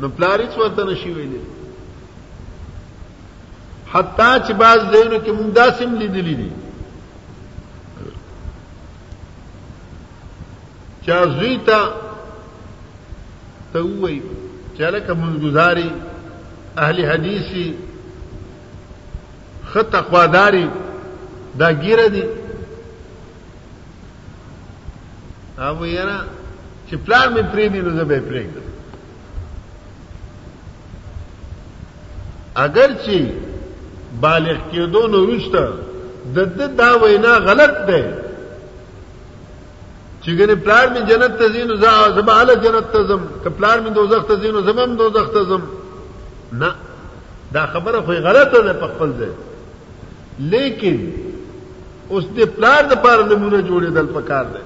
نو 0.00 0.08
پلارې 0.16 0.46
څه 0.52 0.58
ورته 0.60 0.84
نشي 0.90 1.12
ویلې 1.12 1.40
حتی 3.92 4.30
چې 4.46 4.52
باز 4.62 4.80
دینو 4.94 5.16
کې 5.24 5.32
مونږ 5.32 5.50
داسم 5.60 5.94
لیدلې 5.98 6.34
دي 6.42 6.50
چا 11.06 11.20
زوی 11.36 11.54
ته 11.66 11.80
ته 13.72 13.80
وایي 13.82 14.22
چې 14.76 14.82
لکه 14.96 15.14
منځ 15.22 15.42
گزاري 15.44 15.86
اهل 16.86 17.04
حدیثي 17.10 17.68
خ 19.72 19.78
تقواداری 19.90 20.66
دا 21.58 21.72
ګیره 21.82 22.06
دي 22.14 22.24
او 25.58 25.84
یاره 25.86 26.18
چې 26.88 26.94
پلان 27.06 27.26
می 27.34 27.42
پری 27.52 27.68
دی 27.68 27.80
نو 27.82 27.90
زه 27.98 28.04
به 28.04 28.20
پری 28.28 28.46
اگر 32.54 32.90
چې 33.04 33.16
بالغ 34.20 34.58
کېدو 34.72 35.02
نو 35.12 35.18
رښتا 35.32 35.64
د 36.34 36.36
د 36.58 36.76
دا 36.76 36.90
وینا 37.02 37.34
غلط 37.48 37.74
ده 37.88 38.00
چې 40.22 40.30
ګنې 40.38 40.56
پلان 40.64 40.86
می 40.92 41.00
جنت 41.10 41.38
ته 41.38 41.46
ځینو 41.54 41.74
زباله 42.16 42.54
جنت 42.64 42.86
ته 42.92 43.00
ځم 43.08 43.22
ک 43.42 43.46
پلان 43.58 43.78
می 43.82 43.90
دوزخ 43.90 44.22
ته 44.30 44.34
ځینو 44.42 44.60
زمم 44.66 44.96
دوزخ 44.96 45.26
ته 45.34 45.44
ځم 45.44 45.62
نه 46.52 46.74
دا 47.52 47.66
خبره 47.66 48.00
خو 48.06 48.12
غلطه 48.12 48.58
ده 48.66 48.72
په 48.72 48.86
خپل 48.94 49.10
ځای 49.18 49.34
لیکن 50.38 50.96
اوس 52.08 52.24
د 52.36 52.40
پلار 52.56 52.82
د 52.90 53.02
پاره 53.02 53.22
نمونه 53.26 53.60
جوړېدل 53.68 54.06
پکار 54.14 54.44
دی 54.54 54.62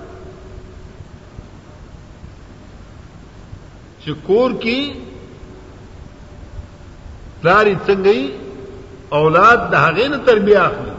چې 4.05 4.12
کور 4.27 4.50
کې 4.62 4.79
پلار 7.40 7.66
څنګه 7.87 8.14
اولاد 9.22 9.59
د 9.72 9.74
هغې 9.85 10.07
نه 10.12 10.18
تربیه 10.29 10.61
اخلي 10.66 10.92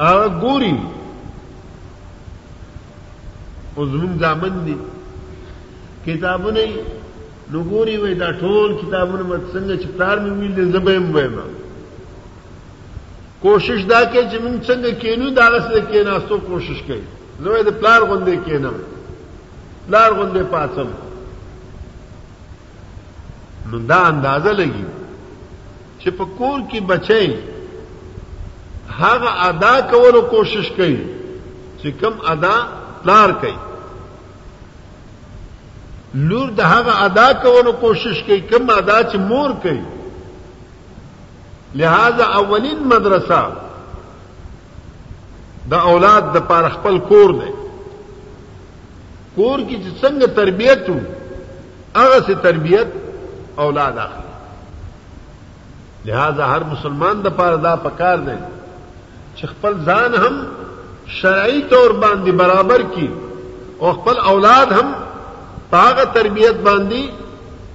هغه 0.00 0.28
ګوري 0.46 0.76
او 3.76 3.82
زمون 3.90 4.12
ځامن 4.20 4.54
دي 4.68 4.76
کتابونه 6.06 6.60
نګوري 7.52 7.96
وای 7.98 8.14
دا 8.22 8.28
ټول 8.40 8.68
کتابونه 8.82 9.22
مت 9.30 9.42
څنګه 9.52 9.74
چې 9.82 9.86
پلار 9.96 10.16
مې 10.24 10.30
ویل 10.40 10.72
زبېم 10.72 11.04
وایم 11.14 11.34
کوشش 13.42 13.80
دا 13.88 13.98
کې 14.04 14.30
چې 14.30 14.38
موږ 14.44 14.56
څنګه 14.68 14.90
کینو 15.00 15.26
دا 15.38 15.46
لسه 15.54 15.76
کېناستو 15.90 16.36
کوشش 16.48 16.78
کوي 16.86 17.04
زه 17.42 17.48
د 17.66 17.68
پلار 17.80 18.00
غوندې 18.08 18.36
کېنم 18.46 18.74
پلار 19.86 20.10
غوندې 20.18 20.42
پاتم 20.54 20.88
نو 23.70 23.76
دا 23.92 24.00
اندازه 24.12 24.50
لګي 24.60 24.86
چې 26.00 26.08
په 26.18 26.24
کور 26.38 26.58
کې 26.70 26.80
بچي 26.92 27.28
هغه 29.00 29.30
ادا 29.50 29.74
کولو 29.92 30.20
کوشش 30.34 30.66
کوي 30.76 30.98
چې 31.78 31.88
کم 32.00 32.14
ادا 32.34 32.54
پلار 33.04 33.30
کوي 33.44 33.56
لور 36.30 36.48
د 36.60 36.62
هغه 36.74 36.92
ادا 37.04 37.28
کولو 37.46 37.72
کوشش 37.84 38.16
کوي 38.30 38.40
کم 38.54 38.64
ادا 38.78 38.98
چې 39.02 39.16
مور 39.32 39.50
کوي 39.66 39.86
لہذا 41.76 42.24
اولین 42.40 42.78
مدرسه 42.90 43.40
د 45.72 45.74
اولاد 45.92 46.22
د 46.36 46.38
پاره 46.52 46.68
خپل 46.76 46.94
کور 47.10 47.30
دی 47.40 47.50
کور 47.56 49.58
کې 49.70 49.76
چې 49.82 49.90
څنګه 50.02 50.26
تربیت 50.38 50.82
وو 50.92 51.00
هغه 51.98 52.18
سي 52.28 52.34
تربیت 52.46 52.88
اولاد 53.66 53.94
اخلي 54.06 54.34
لہذا 56.12 56.48
هر 56.54 56.62
مسلمان 56.70 57.16
د 57.26 57.36
پاره 57.42 57.56
دا 57.68 57.74
پکار 57.88 58.24
دی 58.30 58.38
چې 59.36 59.46
خپل 59.52 59.76
ځان 59.92 60.14
هم 60.26 60.40
شرعي 61.20 61.60
تور 61.68 61.90
باندې 61.90 62.32
برابر 62.44 62.80
کی 62.94 63.08
او 63.78 63.88
خپل 64.00 64.16
اولاد 64.34 64.68
هم 64.80 64.88
پاغه 65.70 66.04
تربیت 66.20 66.56
باندې 66.68 67.02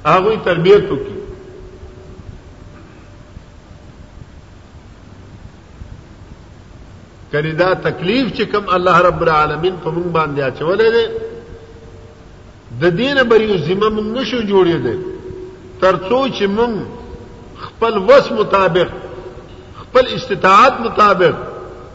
هغه 0.06 0.39
تربیت 0.45 0.84
وکړي 0.91 1.12
کنی 7.34 7.52
دا 7.60 7.69
تکلیف 7.84 8.26
چې 8.38 8.41
کوم 8.52 8.65
الله 8.76 8.98
رب 9.06 9.22
العالمین 9.26 9.76
په 9.84 9.89
موږ 9.93 10.08
باندې 10.17 10.39
اچولې 10.48 10.89
ده 10.96 11.04
د 12.82 12.84
دین 12.98 13.17
بریو 13.32 13.56
ذمہ 13.69 13.88
موږ 13.98 14.08
نشو 14.17 14.39
جوړې 14.50 14.78
ده 14.86 14.93
ترڅو 15.84 16.22
چې 16.39 16.46
موږ 16.58 16.74
خپل 17.62 17.93
وس 18.10 18.26
مطابق 18.39 18.89
خپل 19.78 20.04
استطاعت 20.17 20.74
مطابق 20.89 21.36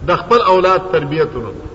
د 0.08 0.10
خپل 0.24 0.40
اولاد 0.54 0.80
تربیت 0.96 1.30
ورکړو 1.38 1.66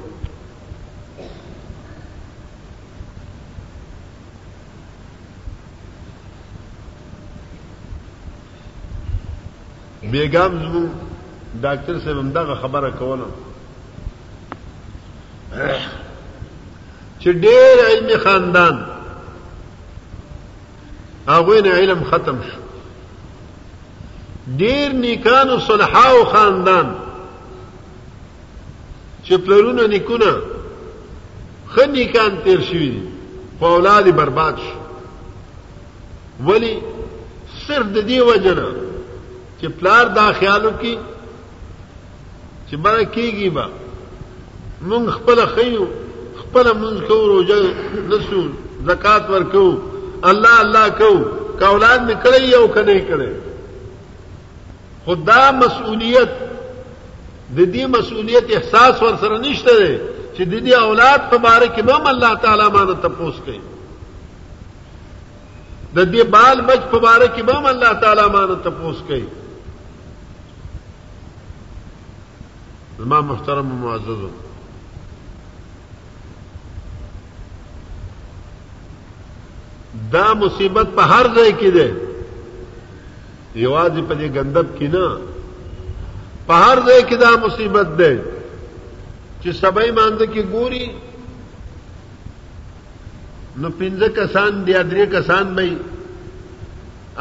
بیګام 10.16 10.52
زمو 10.62 10.88
ډاکټر 11.62 12.00
صاحب 12.04 12.18
هم 12.26 12.30
دغه 12.42 12.54
خبره 12.66 12.90
کوله 13.00 13.28
چې 17.20 17.32
ډېر 17.32 17.76
علمي 17.86 18.18
خاندان 18.24 18.86
هغه 21.28 21.62
نه 21.62 21.70
علم 21.78 22.04
ختم 22.12 22.38
شو 22.50 22.62
ډېر 24.60 24.94
نیکانو 24.94 25.58
صلحاو 25.66 26.24
خاندان 26.32 26.88
چې 29.26 29.34
پلرونه 29.46 29.84
نیکونه 29.94 30.32
خنیکان 31.76 32.36
تیر 32.44 32.60
شوی 32.70 32.90
دي 32.96 33.04
په 33.60 33.66
اولاد 33.66 34.12
برباد 34.16 34.58
شو 34.66 34.84
ولی 36.52 36.74
صرف 37.68 37.86
د 37.86 38.10
دې 38.10 38.20
وجنه 38.30 38.68
چې 39.62 39.66
پلار 39.80 40.06
دا 40.18 40.28
خیالو 40.40 40.72
کې 40.82 40.98
چې 42.70 42.76
ما 42.84 42.96
کیږي 43.04 43.50
با 43.54 43.66
مونږ 44.90 45.06
خپل 45.18 45.40
خیو 45.56 45.86
خپل 46.42 46.68
مونږ 46.82 46.98
کو 47.08 47.16
روزه 47.28 47.60
نسو 48.12 48.42
زکات 48.92 49.30
ورکو 49.34 49.64
الله 50.32 50.60
الله 50.62 50.90
کو 51.02 51.12
کاولاد 51.60 52.02
نکړی 52.10 52.44
یو 52.56 52.64
کنه 52.78 52.98
کړی 53.10 53.32
خدا 55.06 55.42
مسؤلیت 55.60 56.30
د 57.58 57.60
دې 57.74 57.86
مسؤلیت 57.98 58.52
احساس 58.56 59.02
ور 59.04 59.16
سره 59.26 59.38
نشته 59.46 59.74
دی 59.88 59.98
چې 60.38 60.44
د 60.44 60.68
دې 60.68 60.74
اولاد 60.82 61.30
په 61.30 61.38
باره 61.48 61.68
کې 61.68 61.94
هم 61.94 62.08
الله 62.16 62.34
تعالی 62.48 62.70
باندې 62.70 62.98
تپوس 63.04 63.36
کوي 63.48 63.60
د 65.96 66.14
دې 66.14 66.24
بال 66.38 66.62
مج 66.70 66.80
په 66.96 67.00
باره 67.08 67.28
کې 67.28 67.56
هم 67.56 67.66
الله 67.66 67.94
تعالی 68.06 68.30
باندې 68.30 68.64
تپوس 68.64 68.98
کوي 69.08 69.26
زما 73.04 73.20
محترم 73.28 73.70
معززو 73.84 74.28
دا 80.14 80.24
مصیبت 80.44 80.88
په 80.98 81.02
هر 81.14 81.26
ځای 81.36 81.52
کې 81.60 81.70
ده 81.78 81.88
یوازې 83.66 84.02
په 84.10 84.14
دې 84.20 84.28
غندب 84.36 84.68
کې 84.78 84.88
نه 84.94 85.06
په 86.48 86.54
هر 86.64 86.78
ځای 86.88 87.02
کې 87.10 87.16
دا 87.26 87.32
مصیبت 87.46 87.90
ده 88.02 88.12
چې 89.42 89.50
سبای 89.62 89.90
مانده 90.00 90.26
کې 90.34 90.42
ګوري 90.54 90.86
نو 93.62 93.70
پنځه 93.80 94.08
کسان 94.20 94.52
دی 94.66 94.76
درې 94.92 95.06
کسان 95.16 95.46
به 95.56 95.66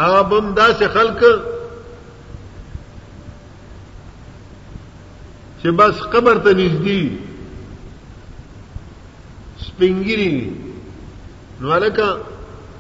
هغه 0.03 0.23
بم 0.31 0.47
داسې 0.61 0.87
خلک 0.97 1.21
چې 5.61 5.69
بس 5.81 5.97
قبر 6.17 6.37
ته 6.45 6.53
نږدې 6.61 7.01
سپینګری 9.67 10.35
نو 11.61 11.77
لکه 11.87 12.07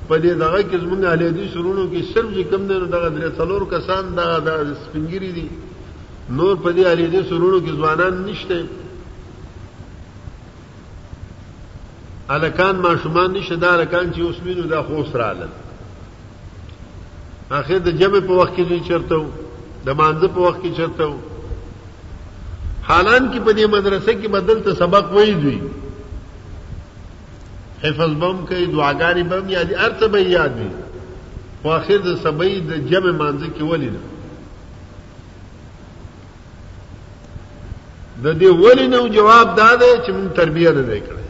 په 0.08 0.14
دې 0.22 0.32
دغه 0.42 0.62
کې 0.62 0.76
زمونږ 0.82 1.02
اهل 1.04 1.20
حدیث 1.28 1.52
ورونو 1.56 1.84
کې 1.90 2.00
صرف 2.14 2.28
چې 2.36 2.42
کم 2.50 2.62
نه 2.68 2.74
دغه 2.94 3.08
درې 3.08 3.30
څلور 3.38 3.62
کسان 3.74 4.04
دا 4.16 4.38
د 4.46 4.76
سپنګری 4.84 5.32
دي 5.38 5.48
نور 6.38 6.54
په 6.64 6.70
دې 6.76 6.82
اهل 6.86 7.00
حدیث 7.06 7.28
ورونو 7.32 7.58
کې 7.64 7.72
ځوانان 7.80 8.14
نشته 8.26 8.66
الکان 12.36 12.76
ماشومان 12.86 13.30
نشه 13.32 13.56
دا 13.56 13.72
الکان 13.74 14.12
چې 14.14 14.20
اوس 14.20 14.38
مينو 14.44 14.62
دا 14.62 14.82
خوس 14.82 15.14
رااله 15.16 15.48
اخر 17.60 17.78
د 17.84 17.88
جمع 18.00 18.20
په 18.28 18.32
وخت 18.38 18.54
کې 18.56 18.80
چرته 18.88 19.14
و 19.14 19.26
د 19.86 19.90
مانزه 20.00 20.28
په 20.28 20.40
وخت 20.46 20.62
کې 20.62 20.72
چرته 20.76 21.04
و 21.04 21.16
حالان 22.90 23.32
کې 23.32 23.40
په 23.46 23.52
دې 23.52 23.64
مدرسې 23.74 24.12
کې 24.20 24.28
بدل 24.36 24.58
ته 24.60 24.74
سبق 24.74 25.12
وایي 25.12 25.34
دوی 25.42 25.58
حفظ 27.84 28.12
بم 28.22 28.36
کوي 28.48 28.64
دعاګانې 28.72 29.22
بم 29.30 29.44
یادي 29.56 29.74
ارته 29.84 30.06
به 30.12 30.20
یادي 30.36 30.68
خو 31.62 31.68
اخر 31.78 32.00
د 32.06 32.18
سبې 32.24 32.52
د 32.68 32.86
جمع 32.92 33.12
مانځ 33.20 33.40
کې 33.54 33.64
ولې 33.70 33.90
نه 33.94 34.02
د 38.24 38.38
دې 38.40 38.50
ولې 38.62 38.86
نو 38.94 39.00
جواب 39.18 39.48
دا 39.60 39.68
دی 39.80 39.90
چې 40.04 40.10
مون 40.16 40.28
تربیه 40.38 40.72
نه 40.78 40.82
وکړي 40.92 41.22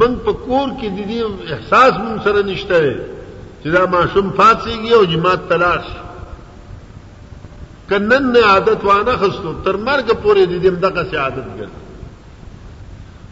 من 0.00 0.12
په 0.24 0.32
کور 0.46 0.68
کې 0.78 0.88
د 0.96 1.00
دې 1.10 1.18
احساس 1.54 1.92
مون 2.04 2.16
سره 2.28 2.40
نشته 2.50 2.78
چې 3.62 3.68
دا 3.74 3.82
ماشوم 3.96 4.26
فاصيږي 4.38 4.92
او 4.96 5.04
جماعت 5.14 5.42
تلاش 5.54 5.84
کنن 7.90 8.24
نه 8.32 8.40
عادت 8.52 8.80
وانه 8.88 9.16
خستو 9.22 9.52
تر 9.64 9.76
مرګ 9.76 10.08
پورې 10.22 10.42
د 10.50 10.54
دې 10.64 10.72
دغه 10.84 11.02
سي 11.10 11.16
عادت 11.26 11.46
ګرځي 11.58 11.87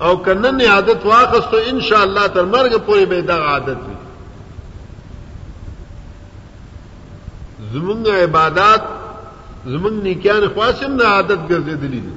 او 0.00 0.16
کنن 0.24 0.60
عادت 0.62 1.06
واخستو 1.06 1.56
ان 1.68 1.80
شاء 1.80 2.02
الله 2.04 2.26
تر 2.26 2.44
مرګ 2.44 2.72
پورې 2.88 3.06
به 3.12 3.20
دا 3.20 3.34
عادت 3.52 3.78
وي 3.88 3.94
زمونږ 7.72 8.08
عبادت 8.24 8.82
زمونږ 9.66 10.02
نیکیان 10.08 10.48
خواسم 10.54 10.92
نه 10.96 11.04
عادت 11.04 11.38
ګرځېدلې 11.38 12.02
دي 12.06 12.14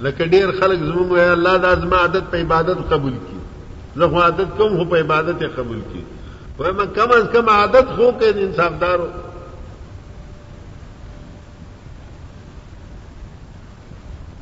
لکه 0.00 0.24
ډېر 0.26 0.52
خلک 0.60 0.78
زمونږ 0.78 1.10
وای 1.12 1.30
الله 1.30 1.56
دا 1.56 1.74
زما 1.74 1.96
عادت 1.96 2.24
په 2.30 2.36
عبادت 2.44 2.78
قبول 2.92 3.12
کړي 3.12 3.40
زه 4.00 4.08
خو 4.08 4.20
عادت 4.22 4.48
کوم 4.58 4.76
خو 4.78 4.84
په 4.90 4.96
عبادت 5.06 5.42
قبول 5.56 5.80
کړي 5.90 6.02
وای 6.58 6.72
ما 6.72 6.84
کم 6.86 7.10
از 7.16 7.26
کم 7.32 7.48
عادت 7.58 7.86
خو 7.96 8.10
کې 8.20 8.36
انصافدارو 8.48 9.06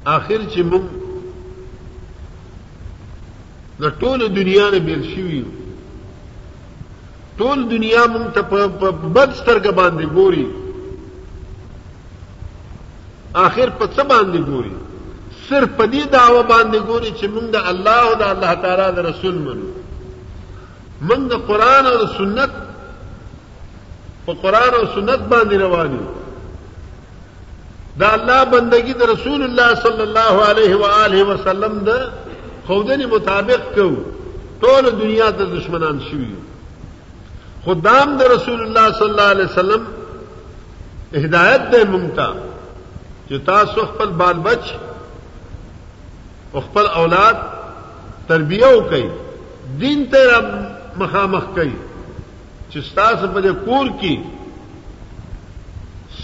آخر 0.05 0.43
چې 0.53 0.63
موږ 0.63 0.83
د 3.83 3.91
ټول 4.01 4.29
دنیا 4.37 4.69
نه 4.71 4.79
بیل 4.87 5.03
شوی 5.15 5.43
ټول 7.39 7.63
دنیا 7.71 8.05
موږ 8.07 8.27
ته 8.35 8.43
په 8.53 8.91
بد 8.91 9.35
سترګه 9.35 9.71
باندې 9.71 10.05
ګوري 10.15 10.47
آخر 13.35 13.71
په 13.71 13.87
څه 13.87 14.03
باندې 14.05 14.39
ګوري 14.39 14.73
صرف 15.49 15.69
په 15.77 15.85
دې 15.85 16.05
دعوه 16.13 16.43
باندې 16.43 16.79
ګوري 16.87 17.13
چې 17.21 17.27
موږ 17.35 17.45
د 17.53 17.57
الله 17.57 18.09
او 18.09 18.15
د 18.15 18.23
الله 18.23 18.55
تعالی 18.55 18.93
د 18.97 19.07
رسول 19.11 19.39
منو 19.45 19.69
موږ 21.01 21.19
د 21.31 21.47
قران 21.47 21.87
او 21.87 21.97
د 22.05 22.07
سنت 22.17 22.51
په 24.27 24.35
قران 24.43 24.75
او 24.81 24.85
سنت 24.95 25.21
باندې 25.21 25.57
روان 25.61 25.91
یو 25.95 26.22
دا 28.01 28.09
اللہ 28.13 28.45
بندگی 28.51 28.93
د 29.01 29.11
رسول 29.11 29.43
اللہ 29.43 29.73
صلی 29.83 30.03
اللہ 30.03 30.85
علیہ 31.05 31.25
وسلم 31.31 31.79
د 31.87 31.91
خود 32.67 32.91
مطابق 33.13 33.75
کو 33.75 33.89
کہ 34.61 34.91
دنیا 35.01 35.31
کے 35.39 35.45
دشمنان 35.57 35.99
شوی 36.11 36.33
خدام 37.65 38.17
د 38.21 38.33
رسول 38.35 38.61
اللہ 38.61 38.89
صلی 38.99 39.09
اللہ 39.09 39.31
علیہ 39.33 39.45
وسلم 39.51 39.85
ہدایت 41.25 41.73
دے 41.73 41.83
ممتا 41.91 42.31
جو 43.31 43.39
تاس 43.45 43.77
اخفل 43.83 44.11
بال 44.23 44.39
بچ 44.45 44.73
اخفل 46.61 46.87
اولاد 47.03 47.35
تربیو 48.29 48.79
کئی 48.91 49.09
دین 49.81 50.05
تر 50.13 50.29
مخامخ 50.99 51.31
مخام 51.43 51.55
گئی 51.57 51.75
جستاس 52.71 53.25
بجے 53.35 53.49
کور 53.65 53.87
کی 54.01 54.17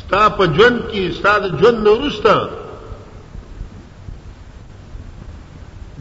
ستا 0.09 0.29
په 0.37 0.45
ژوند 0.57 0.79
کې 0.91 1.13
ستا 1.19 1.33
د 1.45 1.57
ژوند 1.63 1.79
نورسته 1.87 2.35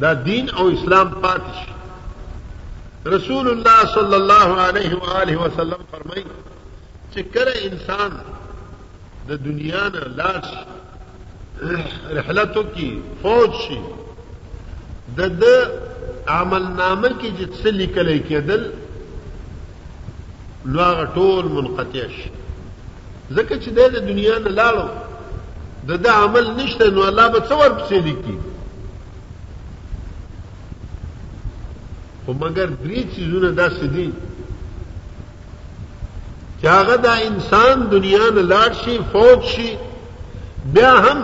دا 0.02 0.12
دین 0.28 0.48
او 0.58 0.68
اسلام 0.74 1.10
پاتش 1.26 1.58
رسول 3.16 3.48
الله 3.56 3.82
صلی 3.96 4.16
الله 4.20 4.50
علیه 4.68 4.96
و 5.02 5.12
آله 5.24 5.36
وسلم 5.42 5.82
فرمایي 5.92 6.24
چې 7.14 7.20
کله 7.34 7.54
انسان 7.72 8.12
د 9.34 9.44
دنیا 9.50 9.84
نه 9.90 10.02
لاړ 10.18 10.46
رحلتو 12.20 12.64
کې 12.64 12.90
فوج 13.22 13.52
شي 13.54 13.80
د 15.22 15.40
د 15.40 15.46
عمل 16.40 16.64
نامه 16.64 17.10
کې 17.10 17.32
چې 17.38 17.46
څه 17.58 17.72
لیکل 17.84 18.18
کېدل 18.30 18.64
نو 20.66 20.80
هغه 20.84 21.06
ټول 21.20 21.46
منقطع 21.60 22.08
شي 22.20 22.37
ځکه 23.36 23.56
چې 23.64 23.70
د 23.78 24.00
دنیا 24.10 24.40
نه 24.40 24.50
لاړو 24.60 24.88
د 25.88 25.92
د 26.04 26.08
عمل 26.08 26.46
نشته 26.60 26.90
نو 26.98 27.02
الله 27.08 27.28
به 27.34 27.40
څور 27.50 27.70
پسې 27.80 27.98
لیکي 28.08 28.38
خو 32.26 32.32
مګر 32.44 32.70
درې 32.84 33.02
چیزونه 33.16 33.52
داسې 33.62 33.88
دي 33.96 34.10
چې 36.62 36.68
هغه 36.78 36.96
دا 37.08 37.14
انسان 37.30 37.78
دنیا 37.92 38.26
نه 38.36 38.42
لاړ 38.42 38.72
شي 38.84 39.00
فوت 39.12 39.42
شي 39.56 39.74
بیا 40.78 40.94
هم 41.06 41.20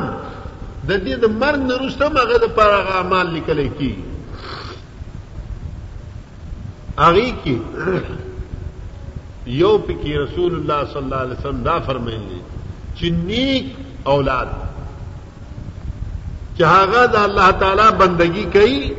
د 0.90 0.92
دې 1.06 1.16
د 1.24 1.26
مرګ 1.26 1.60
نه 1.70 1.74
وروسته 1.76 2.06
هغه 2.06 2.38
د 2.44 2.52
پر 2.60 2.70
هغه 2.78 2.92
اعمال 3.00 3.28
لیکل 3.38 3.64
کیږي 3.80 4.12
هغه 7.00 7.30
کې 7.44 7.56
یو 9.48 9.78
پکې 9.88 10.16
رسول 10.18 10.54
الله 10.56 10.84
صلی 10.94 11.04
الله 11.04 11.20
علیه 11.26 11.38
وسلم 11.40 11.64
دا 11.64 11.78
فرمایلی 11.86 12.42
چې 12.98 13.10
نیک 13.12 13.66
اولاد 14.16 14.48
چې 16.58 16.64
هغه 16.64 17.06
د 17.16 17.18
الله 17.28 17.52
تعالی 17.64 17.88
بندگی 18.02 18.44
کوي 18.54 18.94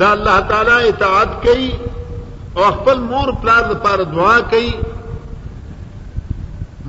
د 0.00 0.02
الله 0.08 0.40
تعالی 0.50 0.88
اطاعت 0.88 1.28
کوي 1.46 1.70
او 2.56 2.70
خپل 2.72 2.98
مور 3.12 3.32
پلار 3.42 3.70
لپاره 3.72 4.04
دعا 4.16 4.40
کوي 4.56 4.70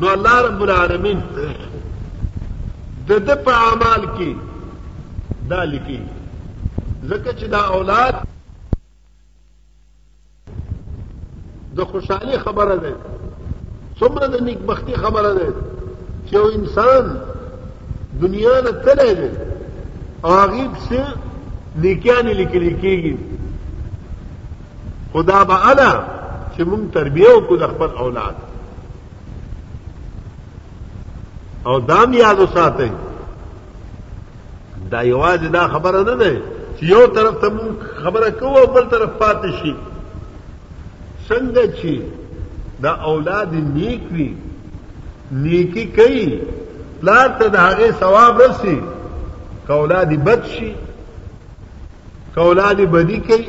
نو 0.01 0.09
الله 0.15 0.35
رب 0.47 0.61
العالمین 0.67 1.19
د 3.07 3.11
د 3.11 3.43
په 3.47 3.51
اعمال 3.71 4.05
کې 4.17 4.35
دا 5.49 5.63
لیکي 5.63 5.99
زکه 7.03 7.33
چې 7.33 7.45
دا 7.55 7.61
اولاد 7.79 8.15
د 11.75 11.83
خوشحالي 11.91 12.37
خبره 12.39 12.75
ده 12.75 12.93
څومره 13.99 14.27
د 14.33 14.43
نیکبختی 14.47 14.93
خبره 15.03 15.33
ده 15.39 15.47
چې 16.25 16.33
یو 16.35 16.45
انسان 16.57 17.19
دنیا 18.21 18.55
نه 18.65 18.71
تللی 18.87 19.13
دی 19.21 19.29
هغه 20.23 20.69
څه 20.87 21.01
نیکیانې 21.83 22.33
لیکل 22.41 22.65
کېږي 22.81 23.15
خدا 25.13 25.43
به 25.43 25.71
انا 25.71 25.91
چې 26.55 26.61
موږ 26.69 26.81
تربیه 26.97 27.29
وکړو 27.35 27.55
د 27.59 27.67
خپل 27.67 27.89
اولاد 28.03 28.35
او 31.67 31.79
دام 31.79 32.13
یاد 32.13 32.39
وساتئ 32.39 32.89
دا 34.91 35.01
یوازې 35.13 35.49
دا 35.57 35.67
خبره 35.67 36.03
نه 36.03 36.15
ده 36.21 36.37
چې 36.77 36.83
یو 36.93 37.07
طرف 37.17 37.41
ته 37.41 37.47
موږ 37.57 38.03
خبره 38.03 38.29
کوو 38.39 38.67
بل 38.73 38.85
طرف 38.93 39.09
پاتې 39.23 39.51
شي 39.61 39.75
څنګه 41.33 41.63
چې 41.79 41.93
دا 42.83 42.91
اولاد 43.11 43.49
نیک 43.75 44.01
وي 44.15 44.31
نیکی 45.43 45.85
کوي 45.97 46.25
پلار 46.99 47.27
ته 47.39 47.45
د 47.55 47.57
هغه 47.67 47.87
ثواب 48.01 48.33
رسي 48.43 48.77
کولادي 49.67 50.17
بد 50.27 50.41
شي 50.53 50.69
کولادي 52.37 52.85
بدی 52.93 53.19
کوي 53.27 53.47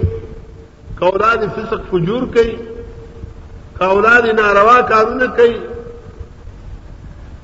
کولادي 1.00 1.46
فسق 1.54 1.80
فجور 1.94 2.22
کوي 2.36 2.54
کولادي 3.78 4.30
ناروا 4.40 4.78
کارونه 4.92 5.26
کوي 5.38 5.56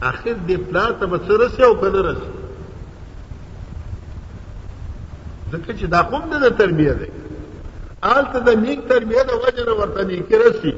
اخر 0.02 0.36
دې 0.48 0.56
پلار 0.68 0.90
ته 1.00 1.04
بسرسه 1.14 1.62
او 1.68 1.74
کنه 1.80 2.00
رسي 2.10 2.28
ځکه 5.52 5.72
چې 5.78 5.84
دا 5.96 6.00
قوم 6.12 6.24
د 6.42 6.50
تربیه 6.62 6.94
ده 7.00 7.06
آلته 8.08 8.38
د 8.40 8.48
نیک 8.60 8.80
تربیه 8.88 9.22
د 9.28 9.32
وجه 9.44 9.64
نه 9.64 9.72
ورته 9.78 10.04
نیکي 10.10 10.36
رسي 10.42 10.72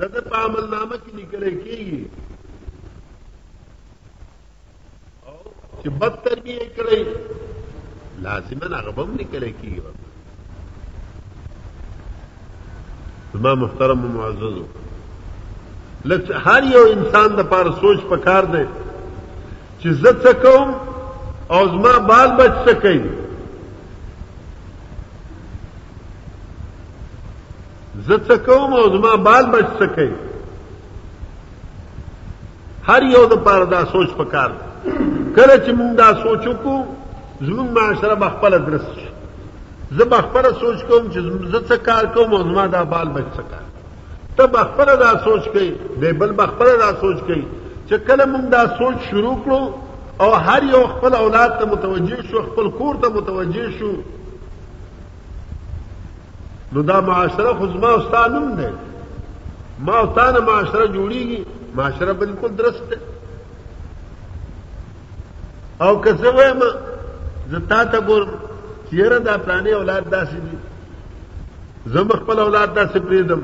ده 0.12 0.20
په 0.22 0.36
عمل 0.46 0.66
نامه 0.72 0.96
کې 0.96 1.12
لیکلی 1.20 1.50
کېږي 1.62 2.08
او 5.26 5.36
چې 5.82 5.88
بد 6.00 6.20
تربیه 6.24 6.68
کړی 6.76 7.06
لازما 8.26 8.66
هغه 8.78 8.90
به 8.96 9.02
هم 9.02 9.16
لیکلی 9.22 9.50
کېږي 9.60 9.82
زما 13.34 13.54
محترم 13.64 14.04
و 14.04 14.08
معززو 14.20 14.64
لکه 16.12 16.34
هر 16.44 16.62
یو 16.76 16.86
انسان 16.98 17.36
د 17.42 17.52
پاره 17.56 17.70
سوچ 17.80 18.00
پکار 18.14 18.44
دی 18.52 18.64
چې 19.80 19.88
زه 20.06 20.12
څه 20.22 20.32
کوم 20.42 20.74
او 21.56 21.66
زما 21.76 21.98
بال 22.12 22.28
بچ 22.40 22.58
څه 22.68 22.72
کوي 22.86 23.18
زه 28.08 28.18
څه 28.28 28.36
کوم 28.46 28.72
او 28.78 28.84
زما 28.96 29.12
بال 29.26 29.44
بچ 29.52 29.68
څه 29.78 29.86
کوي 29.96 30.18
هر 32.88 33.02
یو 33.14 33.24
د 33.32 33.44
پاره 33.44 33.64
دا 33.74 33.80
سوچ 33.92 34.10
پکار 34.20 34.50
کله 35.36 35.56
چې 35.64 35.70
مونږ 35.78 35.92
دا 36.02 36.08
سوچ 36.22 36.42
وکړو 36.50 36.78
زمونږ 37.46 37.68
معاشره 37.76 38.14
به 38.22 38.28
خپل 38.34 38.52
درست 38.66 38.92
شي 38.98 39.08
زه 39.98 40.04
به 40.14 40.20
خپل 40.26 40.44
سوچ 40.64 40.78
کوم 40.88 41.04
چې 41.12 41.18
زه 41.52 41.58
څه 41.68 41.76
کار 41.86 42.04
کوم 42.16 42.34
او 42.34 42.42
زما 42.48 42.66
دا 42.74 42.82
بال 42.94 43.08
بچ 43.14 43.30
څه 43.36 43.42
کار 43.50 43.64
ته 44.36 44.46
به 44.56 44.66
خپل 44.72 44.88
دا 45.04 45.12
سوچ 45.28 45.48
کوي 45.54 45.70
دی 46.02 46.12
بل 46.24 46.32
به 46.42 46.46
خپل 46.52 46.66
دا 46.84 46.90
سوچ 47.04 47.18
کوي 47.30 47.42
چې 47.88 47.94
کله 48.10 48.24
مونږ 48.32 48.46
دا 48.52 48.62
سوچ 48.82 48.96
شروع 49.10 49.36
کړو 49.44 49.60
او 50.22 50.34
هر 50.48 50.62
یو 50.74 50.82
خپل 50.92 51.14
اولاد 51.22 51.56
ته 51.62 51.70
متوجه 51.72 52.22
شو 52.30 52.42
خپل 52.50 52.70
کور 52.78 52.94
ته 53.06 53.12
متوجه 53.16 53.66
شو 53.78 53.92
نو 56.74 56.80
دا 56.82 57.00
معاشره 57.06 57.52
خو 57.58 57.66
زما 57.66 57.88
استاد 57.96 58.30
نوم 58.32 58.54
دی 58.56 58.66
ما 59.78 59.96
استاد 59.96 60.38
معاشره 60.42 60.86
جوړیږي 60.86 61.40
معاشره 61.76 62.12
بالکل 62.12 62.56
درست 62.56 62.82
ده 62.90 62.98
او 65.86 66.00
که 66.04 66.12
زه 66.12 66.30
وایم 66.30 66.60
زه 67.50 67.58
تا 67.68 67.84
ته 67.84 67.98
ګورم 68.00 68.30
چیرې 68.90 69.20
دا 69.26 69.38
پلانې 69.38 69.72
اولاد 69.74 70.02
داسې 70.10 70.34
دي 70.50 70.56
زه 71.86 72.08
خپل 72.08 72.38
اولاد 72.38 72.74
داسې 72.74 72.98
پریدم 72.98 73.42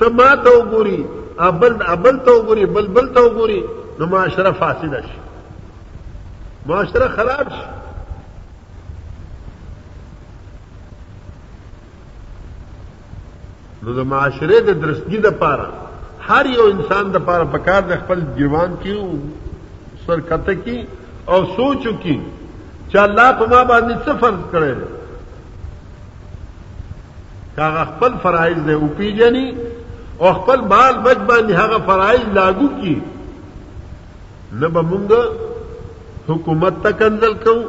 ته 0.00 0.08
ما 0.08 0.36
ته 0.36 0.50
وګوري 0.50 1.04
ابل 1.38 1.74
ابل 1.86 2.18
ته 2.18 2.32
وګوري 2.32 2.64
بل 2.66 2.86
بل 2.86 3.12
ته 3.14 3.20
وګوري 3.28 3.62
نو 4.00 4.06
معاشره 4.06 4.50
فاسده 4.52 5.00
شي 5.02 5.18
معاشره 6.66 7.08
خراب 7.08 7.48
شي 7.50 7.77
نو 13.88 13.94
د 13.98 14.04
معاشره 14.12 14.56
د 14.64 14.66
درستګي 14.84 15.18
د 15.24 15.28
پاره 15.42 16.24
هر 16.28 16.46
یو 16.56 16.64
انسان 16.72 17.12
د 17.12 17.20
پاره 17.26 17.44
د 17.44 17.46
خپل 18.00 18.24
بقا 18.40 18.64
دخ 18.80 18.98
سر 20.06 20.20
کته 20.30 20.54
کی 20.64 20.74
او 21.34 21.38
سوچو 21.52 21.52
کی 21.52 21.52
اور 21.52 21.52
سو 21.56 21.68
چکی 21.84 22.16
چاہ 22.94 23.06
لاپ 23.18 23.38
ماں 23.52 23.60
باندھ 23.70 23.92
سفر 24.08 24.34
هغه 24.40 24.72
خپل 27.92 28.18
پل 28.24 28.36
دی 28.66 28.74
او 28.80 28.88
پیجنی 28.98 29.46
او 30.22 30.28
خپل 30.40 30.58
مال 30.72 30.94
بچ 31.06 31.18
باندې 31.30 31.52
هغه 31.62 31.78
فرائض 31.88 32.26
لاگو 32.40 32.68
کی 32.80 32.92
نه 34.60 34.66
به 34.76 34.82
مونږ 34.90 36.28
حکومت 36.28 36.82
تک 36.88 37.02
انزل 37.10 37.38
کہوں 37.46 37.64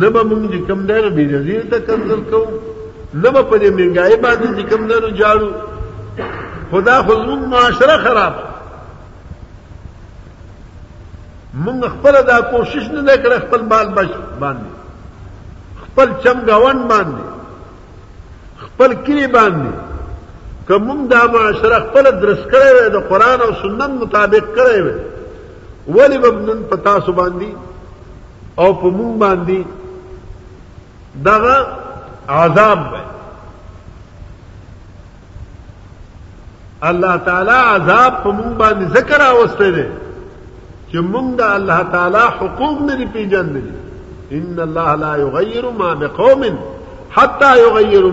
نہ 0.00 0.08
بمنگ 0.14 0.44
جی 0.54 0.60
کم 0.66 0.80
نه 0.90 1.08
میں 1.18 1.28
نظیر 1.34 1.62
ته 1.70 1.76
کنزل 1.92 2.22
کوو 2.34 2.69
نه 3.14 3.30
په 3.30 3.58
دې 3.58 3.70
منګای 3.78 4.16
باندې 4.16 4.62
کوم 4.70 4.82
نه 4.86 5.10
جاړو 5.20 5.50
خدا 6.70 6.96
خو 7.02 7.12
زموږ 7.14 7.40
معاشره 7.52 7.96
خراب 8.04 8.34
موږ 11.64 11.80
خپل 11.94 12.14
دا 12.30 12.38
کوشش 12.52 12.84
نه 12.90 13.14
کړ 13.22 13.32
خپل 13.46 13.60
مال 13.72 13.88
بچ 13.96 14.10
باندې 14.40 14.70
خپل 15.84 16.08
چم 16.24 16.38
گاون 16.48 16.78
باندې 16.88 17.24
خپل 18.64 18.90
کلی 19.06 19.26
باندې 19.26 19.72
که 20.68 20.74
موږ 20.86 21.00
دا 21.14 21.22
معاشره 21.34 21.78
خپل 21.86 22.04
درس 22.22 22.40
کړی 22.46 22.72
وای 22.80 22.90
د 22.94 22.98
قران 23.10 23.40
او 23.40 23.50
سنت 23.62 23.90
مطابق 24.02 24.44
کړی 24.56 24.80
وای 24.80 24.94
ولی 25.96 26.18
بمنن 26.22 26.62
پتا 26.70 26.94
سو 27.04 27.12
باندې 27.12 27.50
او 28.56 28.74
په 28.74 28.88
موږ 28.96 29.12
باندې 29.18 29.64
دغه 31.28 31.56
عذاب 32.38 32.92
اللہ 36.90 37.16
تعالی 37.24 37.50
عذاب 37.54 37.82
آزاد 37.82 38.22
تو 38.22 38.32
منگا 38.38 38.70
نز 38.80 38.96
کرا 39.08 39.30
وسطے 39.38 39.70
چمگ 40.92 41.40
اللہ 41.50 41.82
تعالی 41.90 42.22
حکوم 42.40 42.84
نے 42.86 42.96
ریپی 43.02 43.24
جان 43.34 43.50
ان 44.38 44.58
اللہ 44.66 44.94
لا 45.04 45.14
یغیر 45.20 45.64
ما 45.78 45.92
بقوم 46.02 46.26
قومین 46.26 46.56
ہت 47.16 47.42
آغیر 47.42 48.04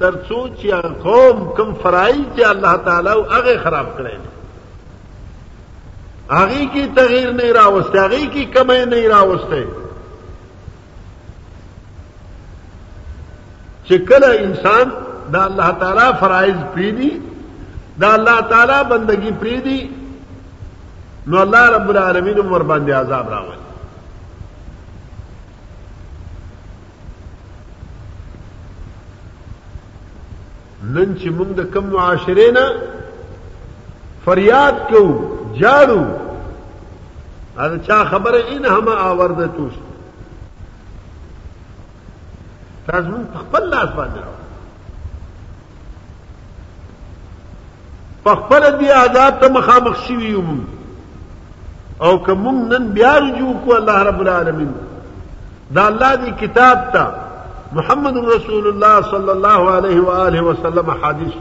تر 0.00 0.14
څو 0.28 0.48
چې 0.60 1.00
قوم 1.04 1.38
کم 1.56 1.74
فرایض 1.82 2.22
چې 2.36 2.42
الله 2.46 2.76
تعالی 2.76 3.10
هغه 3.10 3.58
خراب 3.64 3.86
کړي 3.98 4.16
هغه 6.30 6.64
کی 6.72 6.86
تغییر 6.96 7.32
نه 7.32 7.52
راوسته 7.52 8.00
هغه 8.06 8.26
کی 8.36 8.44
کمی 8.58 8.84
نه 8.84 9.08
راوسته 9.08 9.64
چې 13.88 13.94
کله 14.12 14.28
انسان 14.46 14.86
دا 15.32 15.42
الله 15.44 15.70
تعالی 15.84 16.08
فرایض 16.20 16.56
پیدي 16.74 17.12
دا 18.00 18.12
الله 18.14 18.40
تعالی 18.54 18.82
بندگی 18.94 19.32
پیدي 19.42 19.82
نو 21.26 21.36
الله 21.40 21.68
رب 21.76 21.88
العالمین 21.90 22.38
ور 22.38 22.62
باندې 22.62 22.90
عذاب 22.92 23.26
راوړي 23.30 23.64
نن 30.92 31.16
چې 31.20 31.28
موږ 31.30 31.48
د 31.58 31.70
کم 31.74 31.84
معاشره 31.92 32.50
نه 32.50 32.66
فریاد 34.24 34.74
کو 34.90 35.00
جاړو 35.62 36.02
دا 37.56 37.66
چا 37.86 37.98
خبره 38.12 38.40
ان 38.56 38.64
هم 38.72 38.88
آورده 39.06 39.46
توس 39.56 39.72
تاسو 42.86 43.10
موږ 43.10 43.38
خپل 43.42 43.68
لاس 43.74 43.88
باندې 43.88 44.18
راو 44.18 44.34
په 48.28 48.34
خپل 48.42 48.70
دی 48.80 48.90
آزاد 49.02 49.40
ته 49.42 49.48
مخامخ 49.58 49.96
شي 50.06 50.16
وي 50.22 50.34
او 52.06 52.12
کوم 52.26 52.46
نن 52.72 52.86
بیا 52.94 53.12
رجوع 53.18 53.52
کو 53.64 53.74
الله 53.76 53.98
رب 54.06 54.20
العالمین 54.20 54.72
دا 55.76 55.84
الله 55.90 56.14
دی 56.22 56.30
کتاب 56.38 56.88
ته 56.94 57.04
محمد 57.76 58.16
رسول 58.30 58.66
الله 58.70 59.06
صلی 59.12 59.30
الله 59.32 59.76
علیه 59.76 60.00
و 60.08 60.10
آله 60.24 60.40
وسلم 60.48 60.90
حدیث 61.04 61.38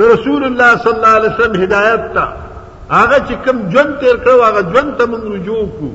د 0.00 0.10
رسول 0.10 0.44
الله 0.48 0.76
صلی 0.84 0.92
الله 0.92 1.14
علیه 1.20 1.32
وسلم 1.38 1.62
هدایت 1.62 2.04
تا 2.18 2.26
هغه 2.90 3.18
چې 3.28 3.48
کوم 3.48 3.64
جون 3.72 3.90
تیر 4.02 4.16
کړو 4.24 4.44
هغه 4.48 4.62
جون 4.76 4.92
ته 5.00 5.04
موږ 5.12 5.24
رجوع 5.34 5.68
کو 5.78 5.88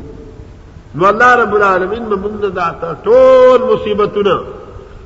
نو 0.95 1.05
الله 1.11 1.29
رب 1.43 1.53
العالمین 1.59 2.05
موږ 2.09 2.35
نه 2.41 2.49
داتا 2.49 2.95
ټول 3.05 3.61
مصیبتونه 3.73 4.35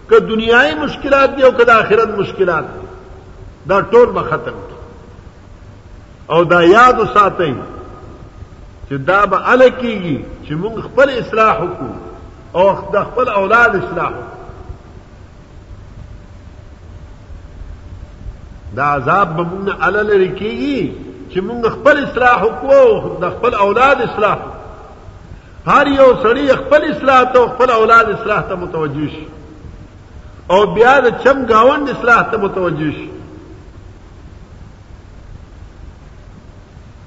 که 0.09 0.19
دنیاي 0.31 0.73
مشکلات 0.81 1.35
دي 1.37 1.43
او 1.49 1.53
که 1.61 1.65
د 1.71 1.85
آخرت 1.85 2.17
مشکلات 2.23 2.65
دي 2.73 2.87
دا 3.73 3.81
ټول 3.93 4.09
به 4.17 4.21
ختم 4.33 4.57
کی 4.71 4.75
او 6.35 6.43
دا 6.55 6.63
یاد 6.63 6.99
وساتئ 7.05 7.53
چې 8.89 8.93
دا 9.13 9.21
به 9.25 9.39
الکیږي 9.51 10.19
چې 10.47 10.51
موږ 10.65 10.81
خپل 10.89 11.09
اصلاح 11.19 11.55
وکړو 11.63 11.93
او 12.57 12.69
د 12.93 12.95
خپل 13.09 13.29
اولاد 13.39 13.75
اصلاح 13.77 14.11
دا 18.75 18.83
عذاب 18.95 19.35
به 19.37 19.43
موږ 19.43 19.61
نه 19.67 20.03
لري 20.09 20.29
کیږي 20.39 20.93
چې 21.31 21.39
موږ 21.47 21.69
خپل 21.75 21.97
اصلاح 22.05 22.37
وکړو 22.43 23.11
د 23.23 23.29
خپل 23.35 23.53
اولاد 23.65 24.01
اصلاح 24.05 24.37
هر 25.67 25.87
یو 25.99 26.09
سړی 26.23 26.47
خپل 26.61 26.87
اصلاح 26.91 27.23
ته 27.35 27.47
خپل 27.53 27.71
اولاد 27.79 28.09
اصلاح 28.13 28.41
ته 28.51 28.55
متوجه 28.65 29.07
شي 29.17 29.25
او 30.53 30.59
بیا 30.77 30.95
د 31.05 31.19
چم 31.23 31.45
گاوند 31.53 31.89
اصلاح 31.95 32.21
ته 32.31 32.37
متوجه 32.45 32.91
شي 32.99 33.09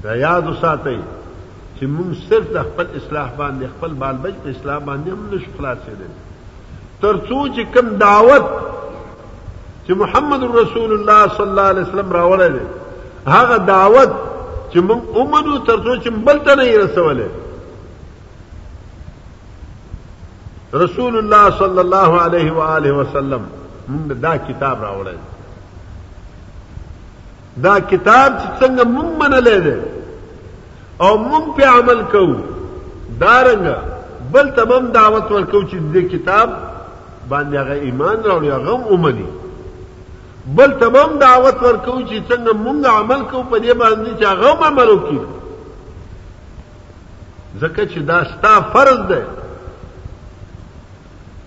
دا 0.03 0.13
یاد 0.25 0.47
وساتئ 0.49 0.99
چې 1.81 1.87
موږ 1.97 2.09
صرف 2.31 2.47
د 2.55 2.59
خپل 2.69 2.87
اصلاح 2.99 3.29
باندې 3.39 3.67
خپل 3.75 3.93
بال 4.01 4.17
بچ 4.23 4.35
په 4.47 4.53
اصلاح 4.55 4.79
باندې 4.89 5.09
هم 5.19 5.21
نه 5.27 5.31
نشو 5.37 5.51
خلاصېدل 5.59 6.11
څو 7.29 7.37
چې 7.55 7.63
کوم 7.77 7.87
دعوت 8.07 8.47
چې 9.87 9.93
محمد 10.03 10.43
رسول 10.59 10.91
الله 10.97 11.31
صلی 11.37 11.47
الله 11.51 11.69
علیه 11.75 11.83
وسلم 11.85 12.11
راوړی 12.13 12.51
دی 12.57 12.65
هغه 13.35 13.57
دعوت 13.71 14.11
چې 14.73 14.79
موږ 14.89 15.01
اومنو 15.21 15.55
څو 15.69 15.95
چې 16.05 16.09
بل 16.27 16.39
ته 16.49 16.55
نه 16.61 16.65
یې 16.65 16.77
رسولې 16.85 17.29
رسول 20.83 21.17
الله 21.21 21.47
صلی 21.63 21.81
الله 21.85 22.21
علیه 22.27 22.53
و 22.59 22.67
آله 22.75 22.93
وسلم 22.99 23.47
موږ 23.89 24.13
دا 24.27 24.35
کتاب 24.51 24.79
راوړل 24.87 25.19
دا 27.69 27.75
کتاب 27.81 28.39
چې 28.39 28.65
څنګه 28.65 28.83
موږ 28.97 29.09
منلې 29.25 29.61
ده 29.69 29.97
او 31.07 31.11
مونږ 31.29 31.45
په 31.57 31.63
عمل 31.77 32.01
کوو 32.15 32.37
دارنګ 33.21 33.67
بل 34.33 34.47
تمام 34.59 34.85
دعوت 34.99 35.27
ورکو 35.33 35.61
چې 35.71 35.77
دې 35.93 36.03
کتاب 36.15 36.49
باندې 37.31 37.55
هغه 37.63 37.75
ایمان 37.87 38.17
راوړي 38.27 38.49
هغه 38.57 38.73
اومني 38.97 39.29
بل 40.59 40.71
تمام 40.83 41.11
دعوت 41.23 41.57
ورکو 41.69 41.95
چې 42.09 42.17
څنګه 42.29 42.53
مونږ 42.67 42.81
عمل 42.99 43.21
کوو 43.33 43.45
په 43.55 43.59
دې 43.59 43.75
باندې 43.85 44.11
چې 44.19 44.25
هغه 44.33 44.51
عمل 44.73 44.89
وکړي 44.95 45.23
ځکه 47.61 47.83
چې 47.91 47.99
دا 48.13 48.19
ستا 48.37 48.55
فرض 48.77 49.01
ده 49.15 49.23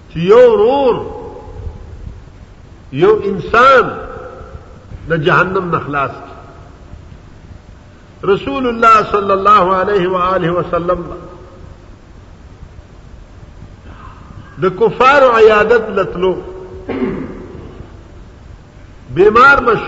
چې 0.10 0.18
یو 0.34 0.44
ورور 0.52 0.96
یو 3.06 3.14
انسان 3.34 3.84
د 5.10 5.12
جهنم 5.26 5.76
نخلاص 5.78 6.12
کی 6.20 6.33
رسول 8.26 8.68
الله 8.68 9.04
صلى 9.12 9.34
الله 9.34 9.76
عليه 9.76 10.08
وآله 10.08 10.52
وسلم 10.52 11.18
ده 14.60 14.70
كفار 14.70 15.26
عيادت 15.36 15.90
لتلو 16.00 16.30
بیمار 19.18 19.64
مش 19.68 19.80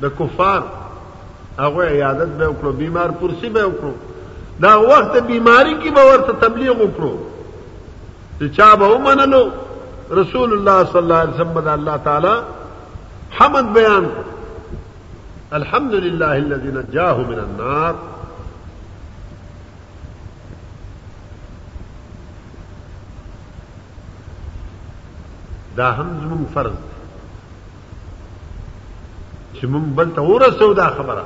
ده 0.00 0.08
كفار 0.20 0.62
اغو 1.60 1.80
عيادت 1.82 2.28
به 2.38 2.46
وکړو 2.52 2.72
بیمار 2.80 3.10
پرسی 3.20 3.48
به 3.48 3.64
وکړو 3.64 3.92
دا 4.60 4.72
وخت 4.80 5.16
بیماری 5.26 5.74
کی 5.82 5.90
به 5.90 6.16
تبلیغ 6.40 6.74
وکړو 6.76 7.14
ده 8.40 8.48
چابا 8.48 8.94
به 8.96 9.52
رسول 10.10 10.52
الله 10.52 10.84
صلى 10.84 10.98
الله 11.00 11.16
عليه 11.18 11.34
وسلم 11.34 11.68
الله 11.68 11.96
تعالى 11.96 12.34
حمد 13.30 13.72
بیان 13.74 14.04
کړ 14.04 14.31
الحمد 15.56 15.94
لله 15.94 16.34
الذي 16.44 16.68
نجاه 16.74 17.16
من 17.30 17.38
النار 17.38 17.94
دا 25.76 25.88
هم 25.98 26.06
من 26.28 26.46
فرض 26.54 26.78
چې 29.58 29.64
مون 29.74 29.90
بل 29.98 30.14
ته 30.16 30.22
ورسو 30.22 30.72
دا 30.80 30.88
خبرا 30.98 31.24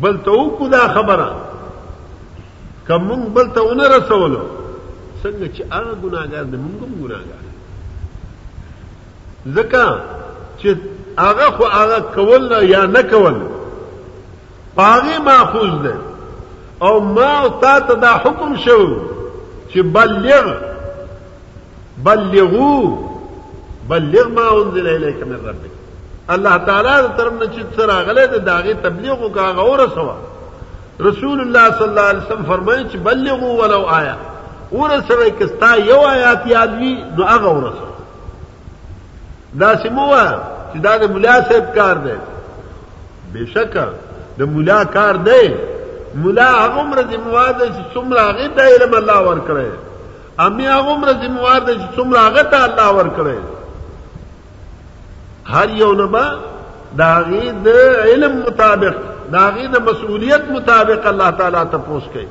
بل 0.00 0.22
ته 0.22 0.30
وکړو 0.30 0.68
دا 0.76 0.86
خبره 0.94 1.28
کوم 2.86 3.26
بل 3.40 3.52
ته 3.58 3.66
ونه 3.70 3.88
رسولو 3.96 4.42
څنګه 5.24 5.58
چې 5.58 5.62
هغه 5.72 5.94
ګناګار 6.02 6.42
دی 6.42 6.56
مونږ 6.56 6.78
هم 6.84 6.96
ګناګار 7.00 7.36
ځکه 9.54 9.86
هغه 11.18 11.50
خو 11.50 11.64
هغه 11.64 12.00
کول 12.00 12.48
نه 12.52 12.64
یا 12.64 12.84
نه 12.86 13.02
کول 13.02 13.34
پاغه 14.76 15.18
ماخوذ 15.18 15.82
ده 15.82 15.94
او 16.82 17.00
ما 17.00 17.42
او 17.42 17.48
تا 17.60 17.78
ته 17.80 17.94
دا 17.94 18.14
حکم 18.14 18.56
شو 18.56 18.96
چې 19.72 19.76
بلغ 19.78 20.52
بلغو 22.04 22.98
بلغ 23.88 24.28
ما 24.28 24.50
انزل 24.62 24.88
الیک 24.88 25.22
من 25.26 25.36
ربک 25.48 25.70
الله 26.30 26.56
تعالی 26.56 27.08
تر 27.16 27.30
من 27.30 27.46
چې 27.52 27.76
سره 27.76 28.02
غلې 28.02 28.30
د 28.30 28.44
داغه 28.44 28.72
تبلیغ 28.74 29.22
او 29.22 29.38
هغه 29.38 29.62
ورسوا 29.70 30.14
رسول 31.00 31.40
الله 31.40 31.78
صلی 31.78 31.88
الله 31.88 32.00
علیه 32.00 32.20
وسلم 32.22 32.42
فرمایي 32.48 32.84
چې 32.92 32.96
بلغو 32.96 33.62
ولو 33.62 33.86
آیا 33.86 34.16
ورسره 34.72 35.30
کستا 35.40 35.74
یو 35.76 36.00
آیات 36.06 36.46
یاد 36.46 36.74
وی 36.78 37.04
نو 37.18 37.24
هغه 37.24 37.48
ورسوا 37.48 37.90
دا 39.60 39.76
سموه 39.82 40.40
چې 40.72 40.78
دا 40.86 40.96
د 41.02 41.10
مولا 41.12 41.38
صاحب 41.48 41.74
کار 41.74 41.96
دی 42.06 42.16
بشک 43.32 43.76
د 44.38 44.42
مولا 44.54 44.82
کار 44.96 45.14
دی 45.28 45.44
مولا 46.22 46.46
هغه 46.50 46.80
عمر 46.80 47.02
دې 47.02 47.16
مواد 47.26 47.58
چې 47.58 47.82
څومره 47.94 48.20
هغه 48.20 48.46
ته 48.56 48.62
علم 48.74 48.94
الله 49.00 49.18
ور 49.28 49.40
کړی 49.48 49.68
امي 50.46 50.66
هغه 50.68 50.90
عمر 50.94 51.10
دې 51.12 51.28
مواد 51.34 51.66
چې 51.68 51.98
څومره 51.98 52.22
هغه 52.28 52.42
ته 52.42 52.64
الله 52.64 52.92
ور 52.96 53.08
کړی 53.18 53.38
هر 55.50 55.68
یو 55.68 55.92
نه 55.92 56.38
دا 57.02 57.12
غي 57.26 57.52
د 57.52 57.68
علم 58.06 58.36
مطابق 58.48 58.96
دا 59.32 59.44
غي 59.58 59.66
د 59.74 59.88
مسؤلیت 59.90 60.48
مطابق 60.56 61.06
الله 61.12 61.30
تعالی 61.40 61.64
تپوس 61.76 62.02
کوي 62.16 62.26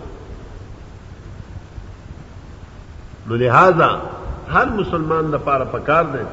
نو 3.27 3.35
لہذا 3.45 3.89
هر 4.55 4.65
مسلمان 4.81 5.31
لپاره 5.37 5.63
پکار 5.73 6.03
دی 6.13 6.23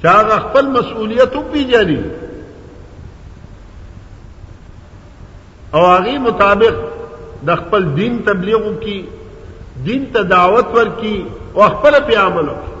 چې 0.00 0.08
هغه 0.08 0.36
خپل 0.44 0.66
مسؤلیت 0.76 1.34
پیژني 1.52 1.96
او 5.74 5.80
هغه 5.92 6.18
مطابق 6.28 6.78
د 7.48 7.62
خپل 7.62 7.82
دین 7.96 8.16
تبلیغ 8.30 8.64
کی 8.84 8.96
دین 9.84 10.04
ته 10.12 10.22
دعوت 10.30 10.66
ورکی 10.76 11.16
او 11.54 11.68
خپل 11.74 11.94
په 12.08 12.18
عمل 12.22 12.48
وکړي 12.48 12.78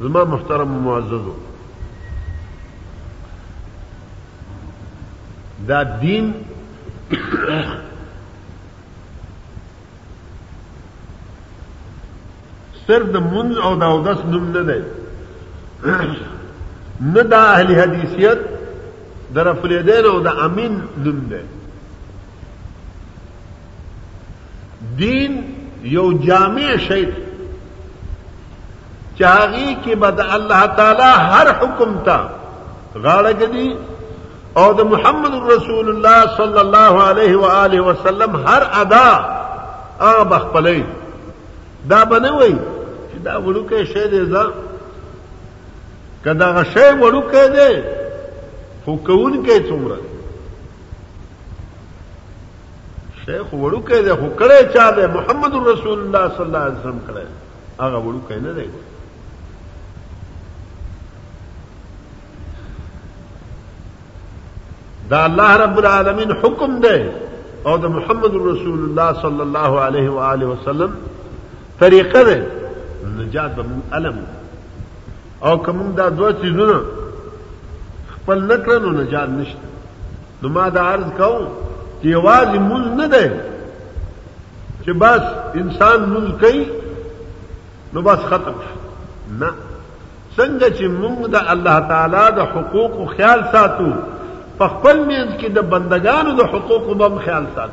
زما 0.00 0.22
محترم 0.36 0.72
معززو 0.84 1.34
دا 5.68 5.82
دین 6.00 6.32
صرف 12.88 13.06
دا 13.08 13.18
منز 13.32 13.58
او 13.64 13.74
دا 13.80 13.86
اودس 13.86 14.22
اہل 17.34 17.74
حدیثیت 17.80 18.38
دا 19.34 19.44
رفل 19.44 19.76
دین 19.86 20.04
او 20.10 20.18
دا 20.22 20.30
امین 20.44 20.78
نم 21.06 21.18
دے 21.30 21.42
دین 24.98 25.40
یو 25.92 26.10
جامع 26.26 26.76
شعر 26.88 27.10
چاہی 29.18 29.74
کی 29.84 29.94
بد 30.04 30.20
اللہ 30.28 30.64
تعالی 30.76 31.08
ہر 31.32 31.50
حکم 31.62 31.98
تا 32.04 32.18
غار 33.04 33.24
گدی 33.40 33.68
دا 34.78 34.84
محمد 34.90 35.34
الرسول 35.34 35.88
اللہ 35.88 36.22
صلی 36.36 36.58
اللہ 36.58 36.92
علیہ 37.10 37.34
وآلہ 37.36 37.80
وسلم 37.88 38.36
ہر 38.46 38.62
ادا 38.80 39.06
دا 41.90 42.02
بنے 42.10 42.28
ہوئی 42.34 42.52
دا 43.24 43.34
کے 43.68 43.76
شے 43.92 44.06
دے 44.12 44.22
دا 44.30 44.42
شے 46.72 46.84
وڑو 47.00 47.20
کے 47.30 47.44
دے 47.56 47.68
حکون 48.88 49.32
کے 49.44 49.56
چومر 49.68 49.92
شیخ 53.24 53.46
وڑو 53.62 53.80
کے 53.90 53.98
دے 54.06 54.12
حکڑے 54.24 54.58
چا 54.74 54.86
دے 54.96 55.04
محمد 55.14 55.52
الرسول 55.60 55.98
اللہ 56.06 56.24
صلی 56.36 56.48
اللہ 56.56 56.96
کرے 57.06 57.24
آگا 57.86 57.98
وڑو 58.06 58.18
نہ 58.46 58.50
دے 58.58 58.64
گا 58.72 58.82
دا 65.10 65.20
اللہ 65.24 65.50
رب 65.62 65.76
العالمین 65.78 66.30
حکم 66.44 66.70
دے 66.80 66.96
اور 67.70 67.76
دا 67.82 67.88
محمد 67.96 68.32
الرسول 68.34 68.80
اللہ 68.88 69.10
صلی 69.22 69.40
اللہ 69.46 69.72
علیہ 69.86 70.06
وسلم 70.44 70.90
دے 71.80 72.34
نجات 73.06 73.54
به 73.54 73.62
مون 73.62 73.82
علم 73.92 74.18
او 75.42 75.56
کوم 75.56 75.92
دا 75.96 76.08
دوه 76.08 76.32
چیزونه 76.32 76.78
خپل 78.14 78.38
نکړه 78.52 78.78
نو 78.78 78.90
نجات 78.90 79.28
نشته 79.30 79.66
نو 80.42 80.48
ما 80.48 80.68
دا 80.68 80.82
عرض 80.94 81.04
کوم 81.20 81.44
چې 82.02 82.06
یوازې 82.06 82.58
مول 82.58 82.84
نه 82.96 83.06
ده 83.06 83.40
چې 84.84 84.90
بس 84.90 85.22
انسان 85.54 86.08
مول 86.10 86.32
کوي 86.40 86.66
نو 87.92 88.02
بس 88.02 88.18
ختم 88.18 88.54
نه 89.40 89.48
څنګه 90.36 90.68
چې 90.76 90.84
موږ 91.00 91.18
د 91.34 91.48
الله 91.52 91.78
تعالی 91.88 92.26
د 92.36 92.40
حقوق 92.56 93.16
خیال 93.16 93.40
ساتو 93.52 93.88
په 94.58 94.66
خپل 94.68 94.98
منځ 95.08 95.40
کې 95.40 95.48
د 95.54 95.58
بندگانو 95.74 96.36
د 96.36 96.54
حقوق 96.54 96.96
به 96.96 97.18
خیال 97.24 97.46
ساتو 97.54 97.72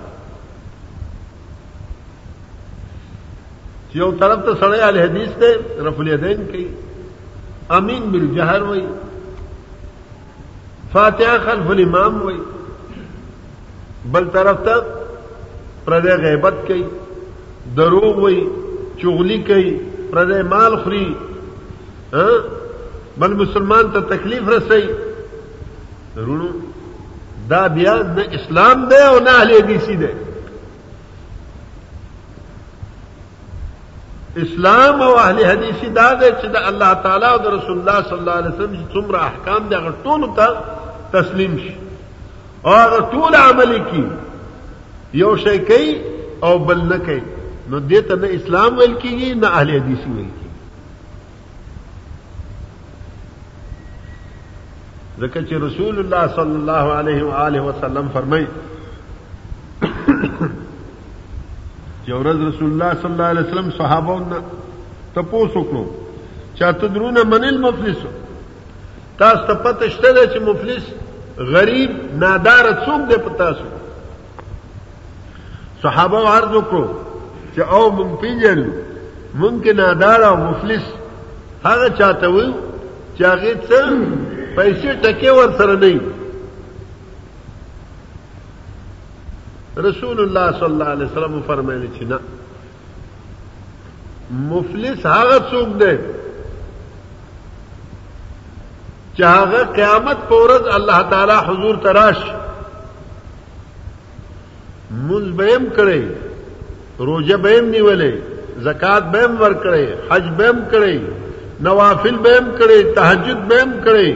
طرف 4.00 4.46
تو 4.46 4.54
سڑے 4.60 4.82
حدیث 5.04 5.30
دے 5.42 5.50
رفل 5.88 6.10
دین 6.22 6.46
کی 6.52 6.68
امین 7.78 8.02
بل 8.12 8.28
جہر 8.36 8.62
ہوئی 8.68 8.86
فاتحہ 10.92 11.38
خلف 11.46 11.70
الامام 11.72 12.22
ہوئی 12.22 12.38
بل 14.12 14.28
طرف 14.34 14.60
تک 14.64 14.88
پردے 15.86 16.16
غیبت 16.22 16.54
کی 16.68 16.82
درو 17.78 18.12
ہوئی 18.20 18.39
چغلی 19.02 19.38
کی 19.48 19.78
پردے 20.12 20.42
مال 20.50 20.76
خری 20.84 21.06
ہاں، 22.14 22.39
بل 23.20 23.34
مسلمان 23.44 23.92
تو 23.94 24.02
تکلیف 24.16 24.50
رسائی 24.50 24.88
رو 26.28 26.38
دا 27.50 27.66
دیا 27.76 27.96
نہ 28.16 28.22
اسلام 28.39 28.84
دے 28.89 29.02
اور 29.10 29.22
نہ 29.28 29.38
حدیثی 29.52 29.96
دے 30.02 30.12
اسلام 34.39 35.01
حدیث 35.01 35.34
دا 35.34 35.34
اور 35.34 35.43
حدیثی 35.45 35.88
داد 35.95 36.21
اللہ 36.65 36.93
تعالیٰ 37.03 37.34
رسول 37.45 37.79
اللہ 37.79 37.99
صلی 38.09 38.17
اللہ 38.17 38.38
علیہ 38.39 38.86
څومره 38.93 39.19
احکام 39.23 39.67
دے 39.69 39.75
اگر 39.75 39.89
ٹون 40.03 40.23
اتر 40.27 40.53
تسلیم 41.11 41.55
اور 42.75 42.99
ټول 43.13 43.36
عملی 43.41 43.79
کی 43.91 44.03
یو 45.19 45.36
کوي 45.67 45.93
او 46.43 46.57
بل 46.57 46.97
کوي 47.05 47.19
نو 47.69 47.79
دې 47.79 47.89
دیتا 47.89 48.15
نه 48.15 48.27
اسلام 48.39 48.77
ویل 48.77 48.95
اهل 49.45 49.71
حدیث 49.82 50.07
ویل 50.07 50.25
کیږي 50.25 50.49
ځکه 55.19 55.41
چې 55.41 55.63
رسول 55.67 55.99
اللہ 55.99 56.27
صلی 56.36 56.55
اللہ 56.61 57.36
علیہ 57.39 57.61
وسلم 57.69 58.07
فرمائی 58.13 58.45
یو 62.08 62.18
ورځ 62.20 62.39
رسول 62.47 62.70
الله 62.72 62.91
صلی 63.02 63.12
الله 63.12 63.24
علیه 63.24 63.43
وسلم 63.47 63.70
صحابه 63.78 64.16
نه 64.30 64.38
تپوس 65.16 65.52
وکړو 65.56 65.86
چاته 66.60 66.88
درونه 66.88 67.24
منل 67.34 67.58
مفلس 67.66 67.97
تاسو 69.18 69.41
ته 69.49 69.54
پته 69.66 69.89
شته 69.89 70.24
چې 70.34 70.39
مفلس 70.39 70.84
غریب 71.56 71.91
نادار 72.24 72.66
څوک 72.86 73.02
دی 73.12 73.18
په 73.26 73.30
تاسو 73.43 73.66
صحابه 75.84 76.20
عرض 76.38 76.52
وکړو 76.58 76.86
چې 77.56 77.60
او 77.60 77.91
مونږ 77.97 78.12
پیژنو 78.22 78.70
مونږ 79.39 79.56
کې 79.64 79.74
نادار 79.84 80.24
او 80.32 80.36
مفلس 80.47 80.86
هغه 81.68 81.89
چاته 82.02 82.28
وي 82.28 82.54
چې 83.18 83.22
هغه 83.22 83.54
څه 83.68 83.80
پیسې 84.56 84.89
ټکي 85.06 85.30
ور 85.38 85.49
سره 85.62 85.76
نه 85.86 85.99
رسول 89.80 90.19
اللہ 90.22 90.49
صلی 90.59 90.65
اللہ 90.65 90.89
علیہ 90.91 91.05
وسلم 91.05 91.39
فرمائے 91.45 91.88
چی 91.97 92.05
نا 92.05 92.15
حاغت 95.03 95.49
سوکھ 95.51 95.78
دے 95.80 95.95
چاہ 99.17 99.53
قیامت 99.76 100.28
پورت 100.30 100.67
اللہ 100.74 101.01
تعالی 101.09 101.34
حضور 101.47 101.76
تراش 101.84 102.24
منز 104.91 105.32
بیم 105.39 105.65
کرے 105.76 105.99
بیم 106.99 107.65
نہیں 107.69 107.82
بلے 107.82 108.11
زکات 108.63 109.03
بیم 109.11 109.41
ور 109.41 109.51
کرے 109.63 109.84
حج 110.09 110.28
بیم 110.38 110.59
کرے 110.72 110.97
نوافل 111.67 112.17
بیم 112.28 112.49
کرے 112.59 112.82
تحجد 112.95 113.47
بیم 113.51 113.72
کرے 113.86 114.13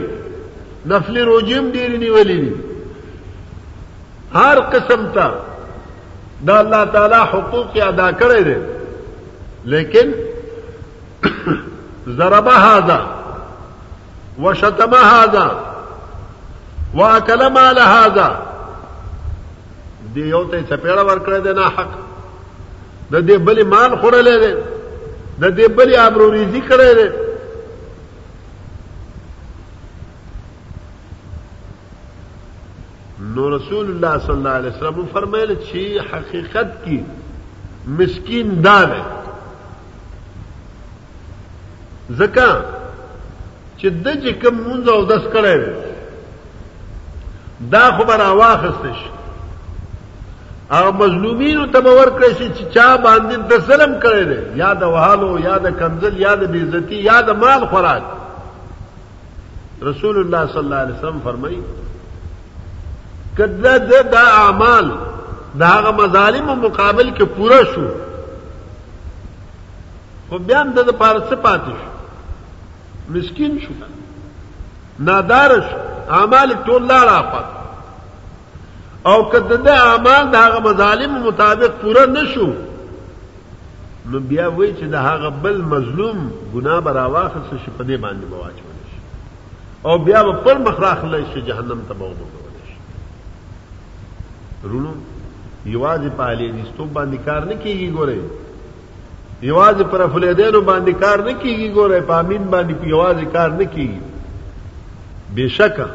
نفلی 0.90 1.22
روجیم 1.24 1.70
ڈیرینی 1.72 2.08
نہیں 2.22 2.50
ہر 4.36 4.58
قسم 4.70 5.06
تا 5.14 5.28
دا 6.48 6.58
اللہ 6.62 6.84
تعالی 6.92 7.20
حقوق 7.32 7.76
ادا 7.88 8.10
کرے 8.22 8.40
دے 8.48 8.54
لیکن 9.74 10.10
زر 12.18 12.32
ہاضا 12.64 12.98
و 14.42 14.52
شتم 14.62 14.94
ہاضا 15.02 15.46
و 16.98 17.04
اکلم 17.04 17.54
مالا 17.54 18.28
دیو 20.14 20.44
تے 20.50 20.58
چپیڑا 20.68 21.02
ور 21.08 21.18
کرے 21.28 21.40
دینا 21.46 21.66
حق 21.78 21.92
نہ 23.12 23.18
دیب 23.30 23.40
بھلی 23.48 23.62
مال 23.74 23.90
کھڑے 24.02 24.20
لے 24.28 24.36
دے 24.44 24.52
نہ 25.40 25.46
دیب 25.56 25.74
بھلی 25.80 25.96
آمروی 26.04 26.60
کرے 26.68 26.92
دے 26.98 27.08
نو 33.36 33.44
رسول 33.56 33.86
اللہ 33.92 34.14
صلی 34.24 34.32
اللہ 34.32 34.52
علیہ 34.58 34.72
وسلم 34.74 35.06
سلم 35.12 35.36
چھ 35.68 35.78
حقیقت 36.12 36.68
کی 36.84 36.98
مسکین 37.98 38.46
دار 38.64 38.88
ہے 38.92 39.04
زکا 42.20 42.48
چد 43.82 44.06
منز 44.62 44.86
او 44.94 45.00
دس 45.12 45.24
کرے 45.32 45.56
دا 47.72 47.84
خبر 47.98 48.18
آواخستش 48.30 49.00
او 50.78 50.84
مظلومین 51.04 51.58
تبور 51.72 52.06
کرے 52.18 52.30
سی 52.38 52.46
چا 52.74 52.86
باندی 53.04 53.36
تسلم 53.54 53.92
کرے 54.02 54.22
دے 54.30 54.40
یا 54.62 54.70
دا 54.80 54.86
وحالو 54.94 55.30
یا 55.48 55.56
دا 55.64 55.70
کنزل 55.78 56.14
یا 56.26 56.32
دا 56.40 56.46
بیزتی 56.54 56.98
یا 57.08 57.18
دا 57.26 57.32
مال 57.42 57.62
خوراک 57.70 58.04
رسول 59.90 60.14
اللہ 60.24 60.42
صلی 60.52 60.62
اللہ 60.68 60.80
علیہ 60.84 60.96
وسلم 60.98 61.18
فرمائی 61.24 61.60
کله 63.38 63.78
دا, 63.78 64.02
دا 64.02 64.22
اعمال 64.26 64.92
دا 65.60 65.66
هغه 65.66 65.90
مظالم 66.00 66.46
مقابل 66.62 67.10
کې 67.16 67.22
پوره 67.22 67.64
شو 67.74 67.88
خو 70.28 70.38
بیا 70.50 70.60
هم 70.62 70.70
د 70.76 70.90
پاره 71.02 71.20
څه 71.30 71.42
پاتې 71.48 71.74
شو 71.80 73.16
مسكين 73.16 73.58
شو 73.60 73.74
نادار 75.08 75.56
شو 75.56 75.82
اعمال 76.20 76.54
ټول 76.68 76.88
لاړه 76.92 77.18
پات 77.34 79.04
او 79.10 79.18
کله 79.34 79.56
دا 79.68 79.74
اعمال 79.90 80.30
دا 80.36 80.46
هغه 80.46 80.60
مظالم 80.68 81.20
مطابق 81.26 81.76
پوره 81.82 82.06
نشو 82.14 82.48
نو 84.10 84.20
بیا 84.32 84.46
وای 84.48 84.72
چې 84.74 84.84
دا 84.96 85.00
هغه 85.10 85.28
بل 85.44 85.60
مظلوم 85.74 86.24
ګناه 86.54 86.78
براواخه 86.88 87.40
څه 87.52 87.54
شپدې 87.54 88.00
باندې 88.00 88.30
بواچول 88.34 88.90
شي 88.90 89.86
او 89.86 89.98
بیا 90.08 90.22
په 90.30 90.42
پر 90.48 90.58
مخراخ 90.66 91.04
لای 91.14 91.24
شي 91.36 91.40
جهنم 91.52 91.82
ته 91.92 92.00
بوځو 92.02 92.44
رونو 94.70 94.92
یوازې 95.74 96.10
په 96.16 96.22
علي 96.30 96.46
دي 96.56 96.62
ستو 96.70 96.82
باندې 96.98 97.18
کار 97.26 97.42
نه 97.50 97.56
کیږي 97.62 97.88
ګوره 97.96 98.16
یوازې 99.50 99.84
پر 99.90 100.00
افلیدینو 100.06 100.60
باندې 100.70 100.92
کار 101.02 101.18
نه 101.28 101.34
کیږي 101.42 101.68
ګوره 101.76 101.98
په 102.10 102.14
امین 102.22 102.42
باندې 102.54 102.72
یوازې 102.92 103.26
کار 103.34 103.50
نه 103.60 103.66
کیږي 103.74 104.00
بشکه 105.36 105.86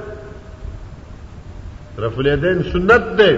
رفلیدین 2.01 2.59
سنت 2.71 3.03
ده 3.21 3.31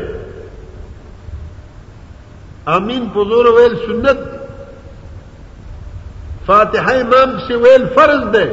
امین 2.77 3.03
په 3.13 3.19
زور 3.29 3.45
ویل 3.55 3.75
سنت 3.85 4.19
فاتحه 6.47 6.93
امام 7.05 7.29
سے 7.47 7.53
ویل 7.63 7.83
فرض 7.95 8.21
ده 8.35 8.47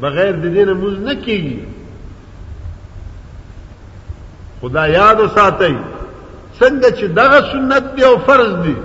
بغیر 0.00 0.32
د 0.32 0.46
دې 0.54 0.64
نه 0.68 0.74
موږ 0.82 0.94
نه 1.08 1.14
کیږي 1.24 1.58
خدا 4.64 4.86
یاد 4.88 5.18
وساتئ 5.20 5.74
څنګه 6.60 6.88
چې 6.98 7.04
دغه 7.20 7.40
سنت 7.52 7.84
دی 7.96 8.02
او 8.08 8.16
فرض 8.26 8.52
دی 8.64 8.76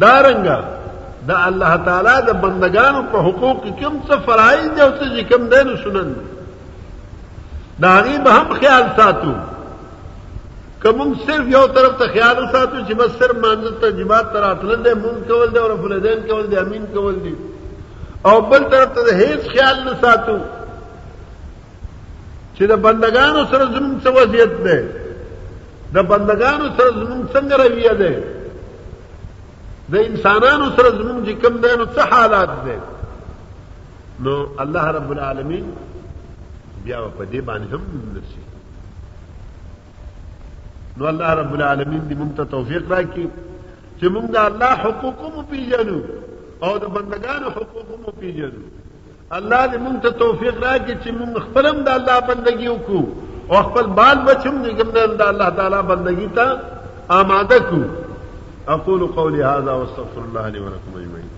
دارنګه 0.00 0.58
د 1.26 1.28
دا 1.28 1.36
الله 1.48 1.74
تعالی 1.88 2.14
د 2.28 2.30
بندگانو 2.44 3.02
په 3.12 3.18
حقوق 3.26 3.56
کې 3.64 3.70
کوم 3.80 3.94
څه 4.08 4.14
فرایض 4.28 4.68
دي 4.74 4.80
او 4.86 4.90
څه 4.98 5.24
کوم 5.32 5.44
دي 5.52 5.60
نو 5.68 5.74
سنن 5.84 6.08
دا 7.84 7.92
غي 8.06 8.18
به 8.24 8.30
هم 8.32 8.48
خیال 8.60 8.84
ساتو 9.00 9.32
کوم 10.82 11.14
صرف 11.26 11.48
یو 11.56 11.64
طرف 11.76 11.92
ته 12.02 12.06
خیال 12.14 12.44
ساتو 12.52 12.76
چې 12.88 12.94
بس 13.00 13.10
صرف 13.20 13.36
مانځ 13.44 13.66
ته 13.80 13.92
جماعت 14.02 14.32
تر 14.34 14.44
اتل 14.52 14.70
دې 14.84 14.96
مون 15.02 15.16
کول 15.32 15.48
دي 15.54 15.58
او 15.64 15.68
رفلدين 15.74 16.20
کول 16.30 16.46
دي 16.50 16.58
امین 16.64 16.86
کول 16.94 17.16
دي 17.26 17.34
او 18.30 18.40
بل 18.52 18.64
طرف 18.76 18.88
ته 18.94 19.20
هیڅ 19.22 19.40
خیال 19.52 19.84
نه 19.84 19.94
ساتو 20.06 20.38
چې 22.58 22.64
د 22.66 22.72
بندگانو 22.84 23.42
سره 23.50 23.64
زموږ 23.74 23.94
څه 24.04 24.10
وضعیت 24.18 24.52
ده 24.66 24.78
د 25.96 26.06
بندگانو 26.12 26.66
سره 26.78 26.90
زموږ 27.00 27.22
څنګه 27.34 27.56
رویه 27.62 27.94
ده 28.02 28.12
د 29.92 30.08
انسانانو 30.08 30.66
سره 30.76 30.90
زموږ 30.98 31.18
چې 31.26 31.32
کوم 31.42 31.54
ده 31.64 31.70
نو 31.78 31.84
څه 31.94 32.02
حالات 32.10 32.52
ده 32.66 32.76
نو 34.26 34.34
الله 34.64 34.84
رب 34.96 35.10
العالمین 35.16 35.66
بیا 36.84 36.98
په 37.18 37.24
دې 37.32 37.40
باندې 37.48 37.68
هم 37.72 37.82
نشي 38.16 38.42
نو 40.98 41.04
الله 41.12 41.30
رب 41.42 41.52
العالمین 41.60 42.02
دې 42.08 42.14
مونږ 42.20 42.30
ته 42.36 42.44
توفیق 42.56 42.84
راکړي 42.92 43.26
چې 43.98 44.06
مونږ 44.14 44.26
د 44.34 44.36
الله 44.48 44.70
حقوق 44.84 45.18
مو 45.36 45.42
پیژنو 45.50 45.98
او 46.64 46.74
د 46.82 46.92
بندگانو 46.98 47.48
حقوق 47.60 47.88
مو 48.02 48.10
پیژنو 48.20 48.62
اللہ 49.36 49.66
ج 49.72 49.76
منگ 49.80 49.96
سے 50.02 50.10
توفیق 50.18 50.62
رائے 50.64 50.78
کی 50.86 50.92
چمنگ 51.04 51.36
اخبر 51.36 51.64
اندا 51.74 51.94
اللہ 51.94 52.20
بندگیوں 52.28 52.76
کو 52.86 53.00
خپل 53.62 53.86
بال 53.98 54.18
بچم 54.26 54.62
بچوں 54.62 55.02
اللہ 55.26 55.50
تعالی 55.56 55.80
بندگی 55.94 56.26
کا 56.34 56.44
آمادک 57.18 57.68
کو 57.70 57.82
واستغفر 58.66 60.20
الله 60.24 60.48
لي 60.48 60.60
ولكم 60.60 60.96
اجمعين 60.96 61.37